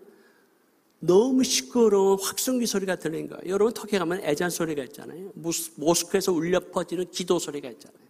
너무 1.00 1.44
시끄러운 1.44 2.18
확성기 2.20 2.66
소리가 2.66 2.96
들리는 2.96 3.28
거예요. 3.28 3.42
여러분 3.46 3.72
터키 3.72 3.98
가면 3.98 4.22
애잔 4.22 4.50
소리가 4.50 4.82
있잖아요. 4.84 5.32
모스크에서 5.76 6.32
울려 6.32 6.60
퍼지는 6.60 7.10
기도 7.10 7.38
소리가 7.38 7.68
있잖아요. 7.70 8.00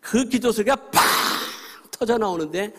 그 0.00 0.28
기도 0.28 0.52
소리가 0.52 0.76
빵 0.76 1.02
터져 1.90 2.18
나오는데 2.18 2.72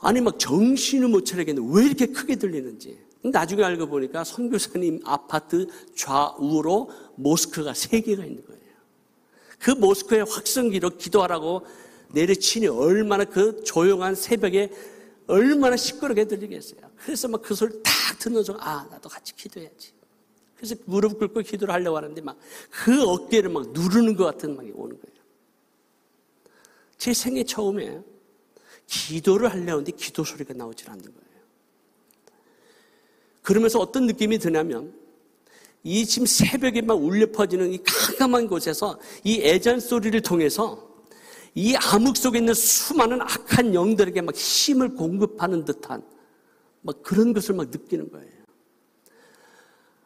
아니 0.00 0.20
막 0.20 0.38
정신을 0.38 1.08
못 1.08 1.24
차리겠는데 1.24 1.78
왜 1.78 1.86
이렇게 1.86 2.06
크게 2.06 2.36
들리는지. 2.36 2.98
나중에 3.22 3.62
알고 3.62 3.86
보니까 3.86 4.24
선교사님 4.24 5.00
아파트 5.04 5.66
좌우로 5.94 6.90
모스크가 7.16 7.74
세 7.74 8.00
개가 8.00 8.24
있는 8.24 8.44
거예요. 8.46 8.60
그 9.58 9.70
모스크의 9.72 10.24
확성기로 10.24 10.96
기도하라고 10.96 11.66
내려치니 12.12 12.66
얼마나 12.68 13.24
그 13.24 13.62
조용한 13.64 14.14
새벽에 14.14 14.70
얼마나 15.26 15.76
시끄럽게 15.76 16.26
들리겠어요. 16.26 16.80
그래서 16.96 17.28
막 17.28 17.42
그 17.42 17.54
소리 17.54 17.72
딱 17.82 18.18
듣는 18.18 18.42
순간, 18.42 18.66
아, 18.66 18.86
나도 18.90 19.08
같이 19.08 19.34
기도해야지. 19.36 19.92
그래서 20.56 20.74
무릎 20.84 21.18
꿇고 21.18 21.40
기도를 21.40 21.72
하려고 21.72 21.96
하는데 21.96 22.20
막 22.20 22.36
그 22.70 23.02
어깨를 23.02 23.50
막 23.50 23.70
누르는 23.70 24.16
것 24.16 24.24
같은 24.24 24.56
막이 24.56 24.72
오는 24.74 24.98
거예요. 25.00 25.20
제 26.98 27.14
생애 27.14 27.44
처음에 27.44 28.02
기도를 28.86 29.50
하려고 29.50 29.70
하는데 29.70 29.92
기도 29.92 30.24
소리가 30.24 30.52
나오질 30.54 30.90
않는 30.90 31.02
거예요. 31.02 31.20
그러면서 33.42 33.78
어떤 33.78 34.06
느낌이 34.06 34.38
드냐면 34.38 34.92
이 35.82 36.04
지금 36.04 36.26
새벽에 36.26 36.82
막 36.82 36.94
울려 36.94 37.30
퍼지는 37.30 37.72
이 37.72 37.78
깜깜한 37.82 38.48
곳에서 38.48 39.00
이 39.24 39.40
애잔 39.42 39.80
소리를 39.80 40.20
통해서 40.20 40.89
이 41.54 41.74
암흑 41.74 42.16
속에 42.16 42.38
있는 42.38 42.54
수많은 42.54 43.20
악한 43.20 43.74
영들에게 43.74 44.20
막 44.22 44.34
힘을 44.34 44.94
공급하는 44.94 45.64
듯한 45.64 46.02
막 46.82 47.02
그런 47.02 47.32
것을 47.32 47.54
막 47.54 47.68
느끼는 47.70 48.10
거예요. 48.10 48.40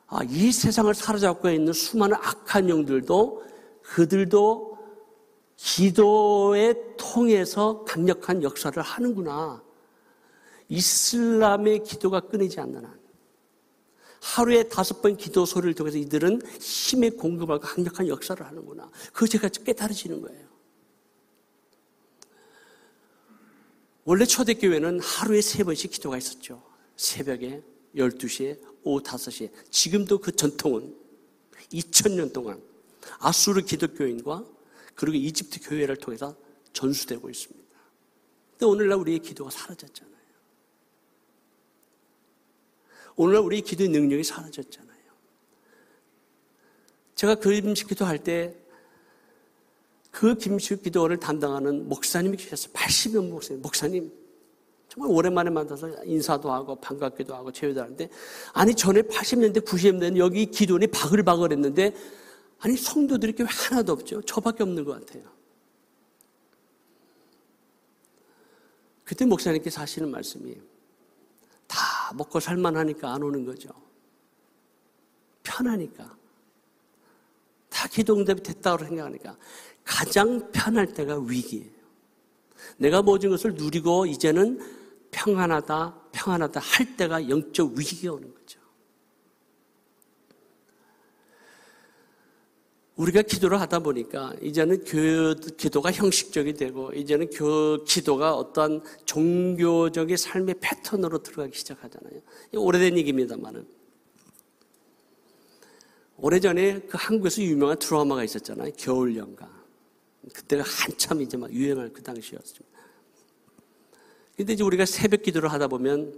아, 0.07 0.23
이 0.25 0.53
세상을 0.53 0.93
사로잡고 0.95 1.51
있는 1.51 1.73
수많은 1.73 2.17
악한 2.17 2.69
영들도 2.69 3.43
그들도 3.83 4.79
기도에 5.57 6.75
통해서 6.97 7.85
강력한 7.85 8.43
역사를 8.43 8.81
하는구나. 8.83 9.63
이슬람의 10.69 11.85
기도가 11.85 12.21
끊이지 12.21 12.61
않는 12.61 12.85
한. 12.85 13.05
하루에 14.21 14.63
다섯 14.65 15.03
번 15.03 15.17
기도 15.17 15.45
소리를 15.45 15.75
통해서 15.75 15.99
이들은 15.99 16.41
힘의 16.59 17.11
공급하고 17.11 17.61
강력한 17.61 18.09
역사를 18.09 18.45
하는구나. 18.45 18.91
그거 19.13 19.27
제가 19.27 19.49
깨달아지는 19.49 20.23
거예요. 20.23 20.54
원래 24.05 24.27
초대교회는 24.27 25.01
하루에 25.01 25.41
세 25.41 25.65
번씩 25.65 25.91
기도가 25.91 26.19
있었죠. 26.19 26.63
새벽에, 26.97 27.63
12시에, 27.97 28.61
오후 28.83 29.03
5시에. 29.03 29.51
지금도 29.71 30.19
그 30.19 30.33
전통은 30.33 30.95
2000년 31.73 32.33
동안 32.33 32.63
아수르 33.19 33.63
기독교인과 33.63 34.45
그리고 34.95 35.17
이집트 35.17 35.69
교회를 35.69 35.97
통해서 35.97 36.37
전수되고 36.73 37.31
있습니다. 37.31 37.65
근데 38.53 38.67
오늘날 38.67 38.99
우리의 38.99 39.21
기도가 39.21 39.51
사라졌잖아요. 39.51 40.15
오늘날 43.17 43.43
우리의 43.43 43.63
기도의 43.63 43.89
능력이 43.89 44.23
사라졌잖아요. 44.25 44.95
제가 47.15 47.37
그 47.37 47.51
김식 47.51 47.89
기도할 47.89 48.23
때 48.23 48.55
그 50.15 50.37
김식 50.37 50.85
기도를 50.85 51.19
담당하는 51.19 51.89
목사님이 51.89 52.37
계셨어요. 52.37 52.73
80년 52.73 53.31
목사님. 53.31 53.63
목사님, 53.63 54.13
정말 54.89 55.11
오랜만에 55.11 55.51
만나서 55.51 56.05
인사도 56.05 56.53
하고 56.53 56.77
반갑기도 56.77 57.35
하고 57.35 57.51
제외도 57.51 57.83
하는데 57.83 58.09
아니 58.53 58.73
전에 58.77 59.03
80년대 59.03 59.67
90년대는 59.67 60.17
여기 60.19 60.47
기도원이 60.47 60.87
바글바글 60.87 61.51
했는데 61.51 61.93
아니 62.61 62.77
성도들이 62.77 63.35
왜 63.41 63.45
하나도 63.45 63.93
없죠. 63.93 64.23
저밖에 64.23 64.63
없는 64.63 64.85
것 64.85 65.05
같아요. 65.05 65.25
그때 69.03 69.27
목사님께서 69.27 69.81
하시는 69.81 70.09
말씀이 70.09 70.57
다 71.67 72.15
먹고 72.15 72.39
살만하니까 72.39 73.13
안 73.13 73.21
오는 73.25 73.45
거죠. 73.45 73.71
편하니까. 75.43 76.17
다 77.85 77.89
기도 77.89 78.17
응답이 78.17 78.43
됐다고 78.43 78.83
생각하니까 78.83 79.37
가장 79.85 80.51
편할 80.53 80.87
때가 80.95 81.19
위기예요. 81.19 81.69
내가 82.79 83.03
모든 83.03 83.29
것을 83.29 83.53
누리고 83.55 84.07
이제는 84.07 84.59
평안하다, 85.11 86.09
평안하다 86.13 86.61
할 86.61 86.97
때가 86.97 87.29
영적 87.29 87.75
위기가 87.75 88.15
오는 88.15 88.33
거죠. 88.33 88.59
우리가 92.97 93.21
기도를 93.21 93.61
하다 93.61 93.81
보니까 93.81 94.33
이제는 94.41 94.85
교, 94.85 95.35
기도가 95.59 95.93
형식적이 95.93 96.55
되고 96.55 96.91
이제는 96.95 97.29
교, 97.29 97.85
기도가 97.85 98.35
어떤 98.35 98.83
종교적인 99.05 100.17
삶의 100.17 100.55
패턴으로 100.63 101.23
들어가기 101.23 101.59
시작하잖아요. 101.59 102.23
오래된 102.55 102.97
얘기입니다만은. 102.97 103.84
오래전에 106.17 106.81
그 106.81 106.97
한국에서 106.99 107.43
유명한 107.43 107.79
드라마가 107.79 108.25
있었잖아요. 108.25 108.73
겨울연가. 108.77 109.49
그때가 110.33 110.63
한참 110.65 111.21
이제 111.21 111.37
막 111.37 111.53
유행할 111.53 111.93
그 111.93 112.03
당시였습니다. 112.03 112.79
근데 114.37 114.53
이제 114.53 114.65
우리가 114.65 114.85
새벽 114.85 115.23
기도를 115.23 115.53
하다 115.53 115.69
보면 115.69 116.15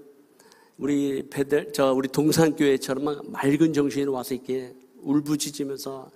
우리 0.79 1.29
배들, 1.29 1.73
저 1.73 1.93
우리 1.93 2.09
동산교회처럼 2.09 3.05
막 3.05 3.31
맑은 3.31 3.73
정신이 3.73 4.07
와서 4.07 4.35
이렇게 4.35 4.75
울부짖으면서 5.01 6.11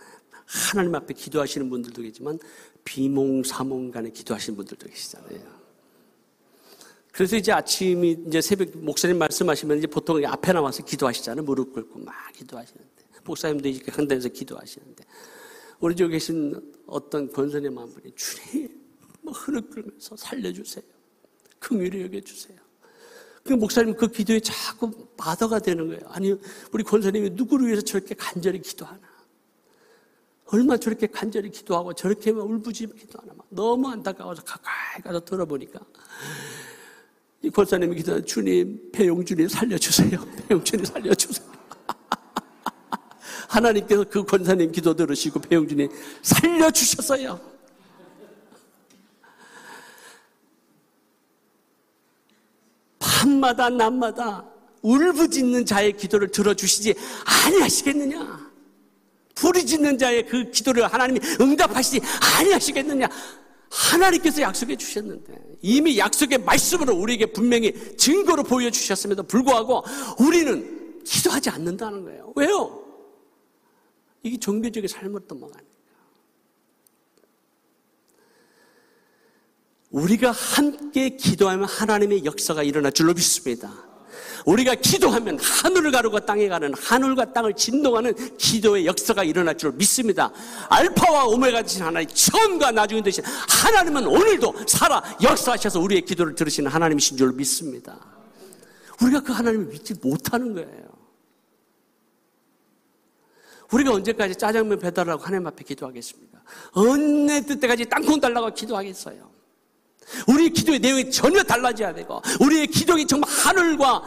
하나님 0.45 0.95
앞에 0.95 1.15
기도하시는 1.15 1.69
분들도 1.71 2.03
계지만 2.03 2.39
비몽사몽 2.85 3.91
간에 3.91 4.11
기도하시는 4.11 4.57
분들도 4.57 4.89
계시잖아요. 4.89 5.61
그래서 7.13 7.37
이제 7.37 7.53
아침이 7.53 8.19
이제 8.27 8.41
새벽 8.41 8.77
목사님 8.77 9.19
말씀하시면 9.19 9.79
이제 9.79 9.87
보통 9.87 10.25
앞에 10.25 10.53
나와서 10.53 10.85
기도하시잖아요. 10.85 11.45
무릎 11.45 11.73
꿇고 11.73 11.99
막 12.01 12.15
기도하시는데 12.33 13.00
목사님도 13.25 13.69
이렇게 13.69 13.93
한 13.93 14.07
데서 14.09 14.29
기도하시는데 14.29 15.05
우리 15.81 15.97
쪽에 15.97 16.13
계신 16.13 16.55
어떤 16.87 17.31
권선의 17.31 17.75
한 17.75 17.89
분이 17.93 18.15
주님 18.15 18.69
뭐 19.23 19.33
흐느끼면서 19.33 20.17
살려주세요. 20.17 20.85
긍휼히 21.59 22.03
여겨주세요. 22.03 22.59
그 23.45 23.55
목사님 23.55 23.95
그 23.95 24.09
기도에 24.09 24.41
자꾸 24.41 24.91
마더가 25.17 25.61
되는 25.61 25.87
거예요. 25.89 26.03
아니 26.09 26.35
우리 26.73 26.85
권선님이 26.85 27.31
누구를 27.31 27.67
위해서 27.67 27.83
저렇게 27.83 28.15
간절히 28.15 28.61
기도하나? 28.61 29.01
얼마 30.53 30.77
저렇게 30.77 31.07
간절히 31.07 31.51
기도하고 31.51 31.95
저렇게 31.95 32.31
울부짖으며 32.31 32.95
기도하나? 32.95 33.33
막 33.35 33.47
너무 33.51 33.89
안타까워서 33.89 34.43
가까이 34.43 35.01
가서 35.03 35.25
들어보니까 35.25 35.81
이 37.43 37.51
권사님이 37.51 37.97
기도하 37.97 38.21
주님 38.21 38.91
배용준이 38.93 39.49
살려주세요. 39.49 40.21
배용준이 40.49 40.85
살려주세요. 40.85 41.40
하나님께서 43.51 44.05
그 44.05 44.25
권사님 44.25 44.71
기도 44.71 44.95
들으시고 44.95 45.41
배용준이 45.41 45.89
살려주셨어요. 46.23 47.41
밤마다 52.99 53.69
낮마다 53.69 54.45
울부짖는 54.83 55.67
자의 55.67 55.97
기도를 55.97 56.29
들어주시지 56.29 56.95
아니하시겠느냐? 57.47 58.51
부르짖는 59.35 59.99
자의 59.99 60.27
그 60.27 60.51
기도를 60.51 60.87
하나님이 60.87 61.21
응답하시지 61.41 62.01
아니하시겠느냐? 62.39 63.09
하나님께서 63.69 64.43
약속해 64.43 64.77
주셨는데 64.77 65.35
이미 65.63 65.99
약속의 65.99 66.39
말씀으로 66.39 66.95
우리에게 66.95 67.27
분명히 67.27 67.73
증거로 67.97 68.43
보여주셨음에도 68.45 69.25
불구하고 69.25 69.85
우리는 70.19 71.03
기도하지 71.05 71.51
않는다는 71.51 72.05
거예요. 72.05 72.33
왜요? 72.37 72.80
이게 74.23 74.39
종교적인 74.39 74.89
삶을 74.89 75.21
넘어가니까. 75.27 75.71
우리가 79.91 80.31
함께 80.31 81.11
기도하면 81.17 81.67
하나님의 81.67 82.25
역사가 82.25 82.63
일어날 82.63 82.93
줄로 82.93 83.13
믿습니다. 83.13 83.73
우리가 84.47 84.75
기도하면 84.77 85.39
하늘을 85.39 85.91
가르고 85.91 86.21
땅에 86.21 86.49
가는 86.49 86.73
하늘과 86.75 87.33
땅을 87.33 87.55
진동하는 87.55 88.15
기도의 88.37 88.87
역사가 88.87 89.25
일어날 89.25 89.57
줄 89.57 89.73
믿습니다. 89.73 90.33
알파와 90.69 91.27
오메가 91.27 91.63
되신 91.63 91.83
하나님, 91.83 92.09
처음과 92.09 92.71
나중에 92.71 93.03
되신 93.03 93.25
하나님은 93.25 94.07
오늘도 94.07 94.55
살아 94.67 95.03
역사하셔서 95.23 95.81
우리의 95.81 96.03
기도를 96.03 96.35
들으시는 96.35 96.71
하나님이신 96.71 97.17
줄 97.17 97.33
믿습니다. 97.33 97.99
우리가 99.03 99.21
그 99.21 99.33
하나님을 99.33 99.67
믿지 99.67 99.95
못하는 100.01 100.55
거예요. 100.55 101.00
우리가 103.73 103.93
언제까지 103.93 104.37
짜장면 104.37 104.79
배달하고 104.79 105.23
하나님 105.23 105.47
앞에 105.47 105.65
기도하겠습니까? 105.65 106.39
언제 106.73 107.59
때까지 107.59 107.85
땅콩 107.87 108.21
달라고 108.21 108.53
기도하겠어요? 108.53 109.31
우리의 110.27 110.51
기도의 110.51 110.79
내용이 110.81 111.11
전혀 111.11 111.43
달라져야 111.43 111.95
되고 111.95 112.21
우리의 112.41 112.67
기도가 112.67 113.01
정말 113.07 113.31
하늘과 113.31 114.03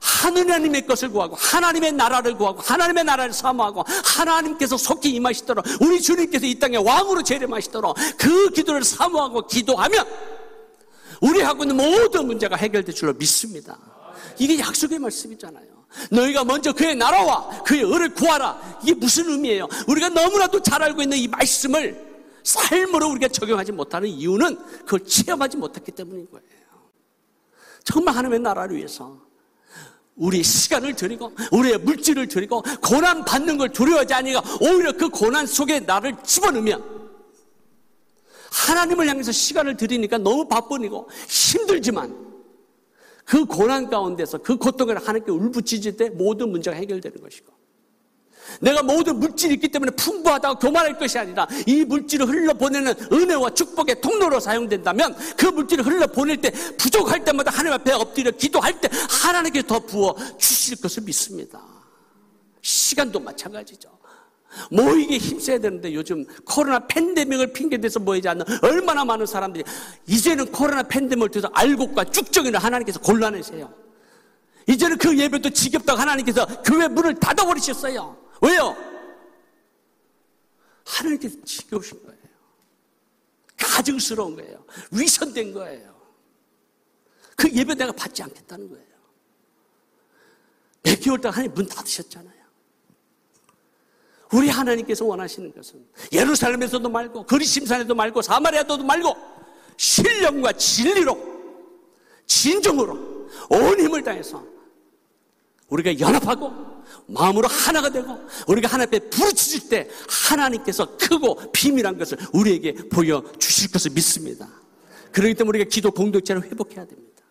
하느님의 0.00 0.86
것을 0.86 1.10
구하고 1.10 1.36
하나님의 1.36 1.92
나라를 1.92 2.36
구하고 2.36 2.60
하나님의 2.60 3.04
나라를 3.04 3.32
사모하고 3.32 3.84
하나님께서 4.04 4.76
속히 4.76 5.10
임하시도록 5.10 5.64
우리 5.80 6.00
주님께서 6.00 6.46
이 6.46 6.58
땅에 6.58 6.76
왕으로 6.76 7.22
재림하시도록 7.22 7.96
그 8.18 8.50
기도를 8.50 8.82
사모하고 8.82 9.46
기도하면 9.46 10.06
우리 11.20 11.42
하고 11.42 11.64
있는 11.64 11.76
모든 11.76 12.26
문제가 12.26 12.56
해결될 12.56 12.94
줄로 12.94 13.12
믿습니다. 13.12 13.78
이게 14.38 14.58
약속의 14.58 14.98
말씀이잖아요. 14.98 15.79
너희가 16.10 16.44
먼저 16.44 16.72
그의 16.72 16.94
나라와 16.96 17.62
그의 17.62 17.82
의를 17.82 18.14
구하라. 18.14 18.80
이게 18.82 18.94
무슨 18.94 19.28
의미예요? 19.28 19.68
우리가 19.88 20.08
너무나도 20.08 20.62
잘 20.62 20.82
알고 20.82 21.02
있는 21.02 21.18
이 21.18 21.28
말씀을 21.28 22.10
삶으로 22.42 23.08
우리가 23.10 23.28
적용하지 23.28 23.72
못하는 23.72 24.08
이유는 24.08 24.56
그걸 24.84 25.04
체험하지 25.04 25.56
못했기 25.56 25.92
때문인 25.92 26.28
거예요. 26.30 26.46
정말 27.84 28.14
하나님의 28.14 28.40
나라를 28.40 28.76
위해서 28.76 29.18
우리의 30.16 30.44
시간을 30.44 30.94
드리고 30.94 31.32
우리의 31.50 31.78
물질을 31.78 32.28
드리고 32.28 32.62
고난 32.82 33.24
받는 33.24 33.56
걸 33.58 33.70
두려워하지 33.70 34.14
아니가 34.14 34.42
오히려 34.60 34.92
그 34.92 35.08
고난 35.08 35.46
속에 35.46 35.80
나를 35.80 36.14
집어넣으면 36.22 37.00
하나님을 38.52 39.08
향해서 39.08 39.32
시간을 39.32 39.76
드리니까 39.76 40.18
너무 40.18 40.46
바쁘고 40.46 41.08
힘들지만 41.28 42.29
그 43.30 43.44
고난 43.44 43.88
가운데서 43.88 44.38
그 44.38 44.56
고통을 44.56 44.98
하나님께 44.98 45.30
울부짖을 45.30 45.96
때 45.96 46.10
모든 46.10 46.50
문제가 46.50 46.76
해결되는 46.76 47.20
것이고 47.20 47.52
내가 48.60 48.82
모든 48.82 49.20
물질이 49.20 49.54
있기 49.54 49.68
때문에 49.68 49.92
풍부하다고 49.92 50.58
교만할 50.58 50.98
것이 50.98 51.16
아니라 51.16 51.46
이 51.64 51.84
물질을 51.84 52.26
흘러보내는 52.26 52.92
은혜와 53.12 53.50
축복의 53.50 54.00
통로로 54.00 54.40
사용된다면 54.40 55.14
그 55.36 55.46
물질을 55.46 55.86
흘러보낼 55.86 56.38
때 56.38 56.50
부족할 56.76 57.24
때마다 57.24 57.52
하나님 57.52 57.74
앞에 57.74 57.92
엎드려 57.92 58.32
기도할 58.32 58.80
때 58.80 58.88
하나님께 59.22 59.62
더 59.62 59.78
부어 59.78 60.16
주실 60.36 60.80
것을 60.80 61.04
믿습니다. 61.04 61.62
시간도 62.62 63.20
마찬가지죠. 63.20 63.99
모이게 64.70 65.18
힘써야 65.18 65.58
되는데 65.58 65.94
요즘 65.94 66.24
코로나 66.44 66.80
팬데믹을 66.86 67.52
핑계대서 67.52 68.00
모이지 68.00 68.28
않는 68.28 68.44
얼마나 68.62 69.04
많은 69.04 69.26
사람들이 69.26 69.64
이제는 70.06 70.50
코로나 70.50 70.82
팬데믹을 70.82 71.28
통해서 71.30 71.48
알곡과 71.52 72.04
쭉정이를 72.04 72.58
하나님께서 72.58 73.00
곤란해세요. 73.00 73.72
이제는 74.66 74.98
그 74.98 75.16
예배도 75.16 75.50
지겹다고 75.50 75.98
하나님께서 76.00 76.46
교회 76.62 76.88
문을 76.88 77.14
닫아버리셨어요. 77.14 78.16
왜요? 78.42 78.76
하나님께서 80.84 81.36
지겨우신 81.44 82.02
거예요. 82.04 82.20
가증스러운 83.56 84.36
거예요. 84.36 84.64
위선된 84.90 85.52
거예요. 85.52 85.94
그 87.36 87.50
예배 87.50 87.74
내가 87.74 87.92
받지 87.92 88.22
않겠다는 88.22 88.68
거예요. 88.68 88.86
몇 90.82 91.00
개월 91.00 91.20
동안 91.20 91.34
하나님 91.34 91.54
문 91.54 91.66
닫으셨잖아요. 91.66 92.39
우리 94.32 94.48
하나님께서 94.48 95.04
원하시는 95.04 95.52
것은 95.52 95.84
예루살렘에서도 96.12 96.88
말고 96.88 97.26
그리심산에도 97.26 97.94
말고 97.94 98.22
사마리아도도 98.22 98.84
말고 98.84 99.16
신령과 99.76 100.52
진리로 100.52 101.18
진정으로 102.26 103.28
온 103.50 103.80
힘을 103.80 104.02
다해서 104.02 104.44
우리가 105.68 105.98
연합하고 105.98 106.52
마음으로 107.06 107.48
하나가 107.48 107.90
되고 107.90 108.18
우리가 108.46 108.68
하나님 108.68 108.88
앞에 108.88 109.10
부르짖을 109.10 109.68
때 109.68 109.88
하나님께서 110.28 110.96
크고 110.96 111.50
비밀한 111.52 111.98
것을 111.98 112.18
우리에게 112.32 112.74
보여 112.88 113.22
주실 113.38 113.70
것을 113.72 113.92
믿습니다. 113.92 114.48
그렇기 115.12 115.34
때문에 115.34 115.58
우리가 115.58 115.68
기도 115.68 115.90
공동체를 115.90 116.42
회복해야 116.44 116.84
됩니다. 116.86 117.22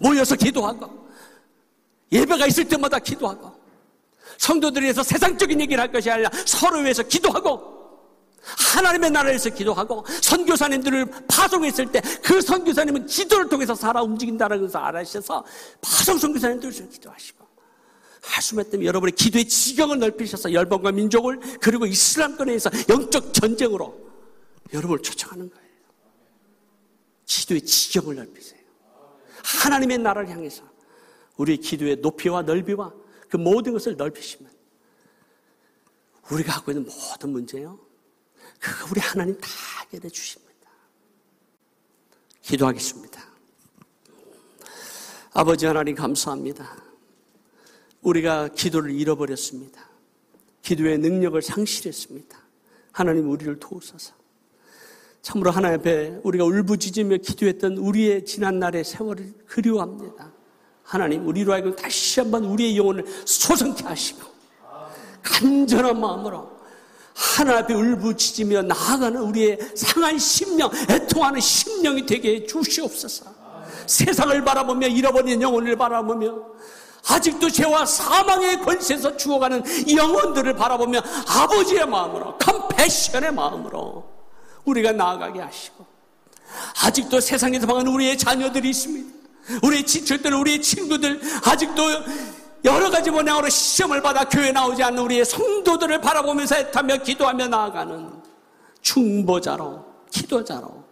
모여서 0.00 0.34
기도하고 0.34 1.08
예배가 2.10 2.46
있을 2.46 2.66
때마다 2.66 2.98
기도하고 2.98 3.57
성도들이 4.38 4.84
위해서 4.84 5.02
세상적인 5.02 5.60
얘기를 5.60 5.80
할 5.82 5.92
것이 5.92 6.10
아니라 6.10 6.30
서로 6.46 6.78
위해서 6.80 7.02
기도하고 7.02 7.76
하나님의 8.40 9.10
나라에서 9.10 9.50
기도하고 9.50 10.06
선교사님들을 10.22 11.06
파송했을 11.28 11.92
때 11.92 12.00
그 12.22 12.40
선교사님은 12.40 13.06
기도를 13.06 13.48
통해서 13.48 13.74
살아 13.74 14.02
움직인다는 14.02 14.60
것을 14.60 14.76
알아주셔서 14.78 15.44
파송 15.80 16.18
선교사님들을 16.18 16.72
위해서 16.72 16.88
기도하시고 16.88 17.46
하수메 18.22 18.64
때문에 18.64 18.86
여러분의 18.86 19.12
기도의 19.12 19.46
지경을 19.46 19.98
넓히셔서 19.98 20.52
열방과 20.52 20.92
민족을 20.92 21.40
그리고 21.60 21.86
이슬람권에서 21.86 22.70
영적 22.88 23.32
전쟁으로 23.32 24.08
여러분을 24.72 25.02
초청하는 25.02 25.48
거예요. 25.50 25.68
기도의 27.26 27.62
지경을 27.62 28.16
넓히세요. 28.16 28.60
하나님의 29.42 29.98
나라를 29.98 30.28
향해서 30.30 30.62
우리의 31.36 31.58
기도의 31.58 31.96
높이와 31.96 32.42
넓이와 32.42 32.92
그 33.28 33.36
모든 33.36 33.72
것을 33.72 33.96
넓히시면 33.96 34.50
우리가 36.30 36.54
갖고 36.54 36.72
있는 36.72 36.86
모든 36.86 37.30
문제요. 37.30 37.78
그거 38.60 38.88
우리 38.90 39.00
하나님 39.00 39.38
다 39.40 39.48
해결해 39.82 40.08
주십니다. 40.08 40.48
기도하겠습니다. 42.42 43.28
아버지 45.32 45.66
하나님 45.66 45.94
감사합니다. 45.94 46.82
우리가 48.02 48.48
기도를 48.48 48.90
잃어버렸습니다. 48.90 49.88
기도의 50.62 50.98
능력을 50.98 51.40
상실했습니다. 51.40 52.38
하나님 52.92 53.30
우리를 53.30 53.58
도우소서. 53.60 54.14
참으로 55.22 55.50
하나님 55.50 55.80
앞에 55.80 56.20
우리가 56.24 56.44
울부짖으며 56.44 57.18
기도했던 57.18 57.76
우리의 57.76 58.24
지난 58.24 58.58
날의 58.58 58.84
세월을 58.84 59.34
그리워합니다. 59.46 60.32
하나님 60.88 61.28
우리로 61.28 61.52
하여금 61.52 61.76
다시 61.76 62.18
한번 62.18 62.44
우리의 62.44 62.78
영혼을 62.78 63.04
소성케 63.26 63.84
하시고 63.84 64.22
간절한 65.22 66.00
마음으로 66.00 66.50
하나님 67.14 67.62
앞에 67.62 67.74
울부짖으며 67.74 68.62
나아가는 68.62 69.20
우리의 69.20 69.58
상한 69.74 70.18
심령, 70.18 70.70
애통하는 70.88 71.40
심령이 71.40 72.06
되게 72.06 72.36
해 72.36 72.46
주시옵소서. 72.46 73.26
세상을 73.86 74.42
바라보며 74.44 74.86
잃어버린 74.86 75.42
영혼을 75.42 75.76
바라보며 75.76 76.34
아직도 77.06 77.50
죄와 77.50 77.84
사망의 77.84 78.60
권세에서 78.60 79.16
죽어가는 79.16 79.94
영혼들을 79.94 80.54
바라보며 80.54 81.02
아버지의 81.26 81.86
마음으로, 81.86 82.38
컴패션의 82.38 83.34
마음으로 83.34 84.08
우리가 84.64 84.92
나아가게 84.92 85.40
하시고 85.40 85.84
아직도 86.82 87.20
세상에서 87.20 87.66
방하는 87.66 87.92
우리의 87.92 88.16
자녀들이 88.16 88.70
있습니다. 88.70 89.17
우리의 89.62 89.84
지출들, 89.84 90.32
우리의 90.34 90.62
친구들, 90.62 91.20
아직도 91.44 91.82
여러 92.64 92.90
가지 92.90 93.10
모양으로 93.10 93.48
시험을 93.48 94.02
받아 94.02 94.24
교회 94.24 94.52
나오지 94.52 94.82
않는 94.82 95.02
우리의 95.04 95.24
성도들을 95.24 96.00
바라보면서 96.00 96.56
애타며 96.56 96.98
기도하며 96.98 97.48
나아가는 97.48 98.10
중보자로, 98.82 99.84
기도자로. 100.10 100.84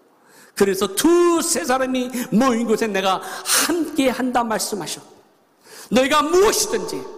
그래서 0.54 0.86
두세 0.94 1.64
사람이 1.64 2.10
모인 2.30 2.66
곳에 2.66 2.86
내가 2.86 3.20
함께 3.44 4.08
한다 4.08 4.42
말씀하셨고, 4.42 5.16
너희가 5.90 6.22
무엇이든지 6.22 7.15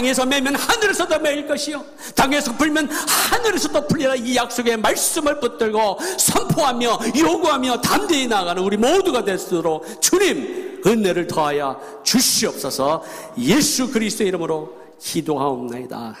땅에서 0.00 0.24
매면 0.24 0.54
하늘에서도 0.54 1.18
매일 1.18 1.46
것이요. 1.46 1.84
땅에서 2.14 2.56
불면 2.56 2.88
하늘에서도 2.88 3.86
풀리라. 3.86 4.14
이 4.14 4.34
약속의 4.34 4.78
말씀을 4.78 5.40
붙들고 5.40 5.98
선포하며 6.18 6.98
요구하며 7.18 7.80
담대히 7.82 8.26
나아가는 8.26 8.62
우리 8.62 8.78
모두가 8.78 9.24
될수록 9.24 9.84
주님 10.00 10.80
은혜를 10.86 11.26
더하여 11.26 11.78
주시옵소서. 12.02 13.04
예수 13.38 13.90
그리스도의 13.90 14.28
이름으로 14.28 14.74
기도하옵나이다. 14.98 16.16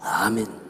아멘 0.00 0.69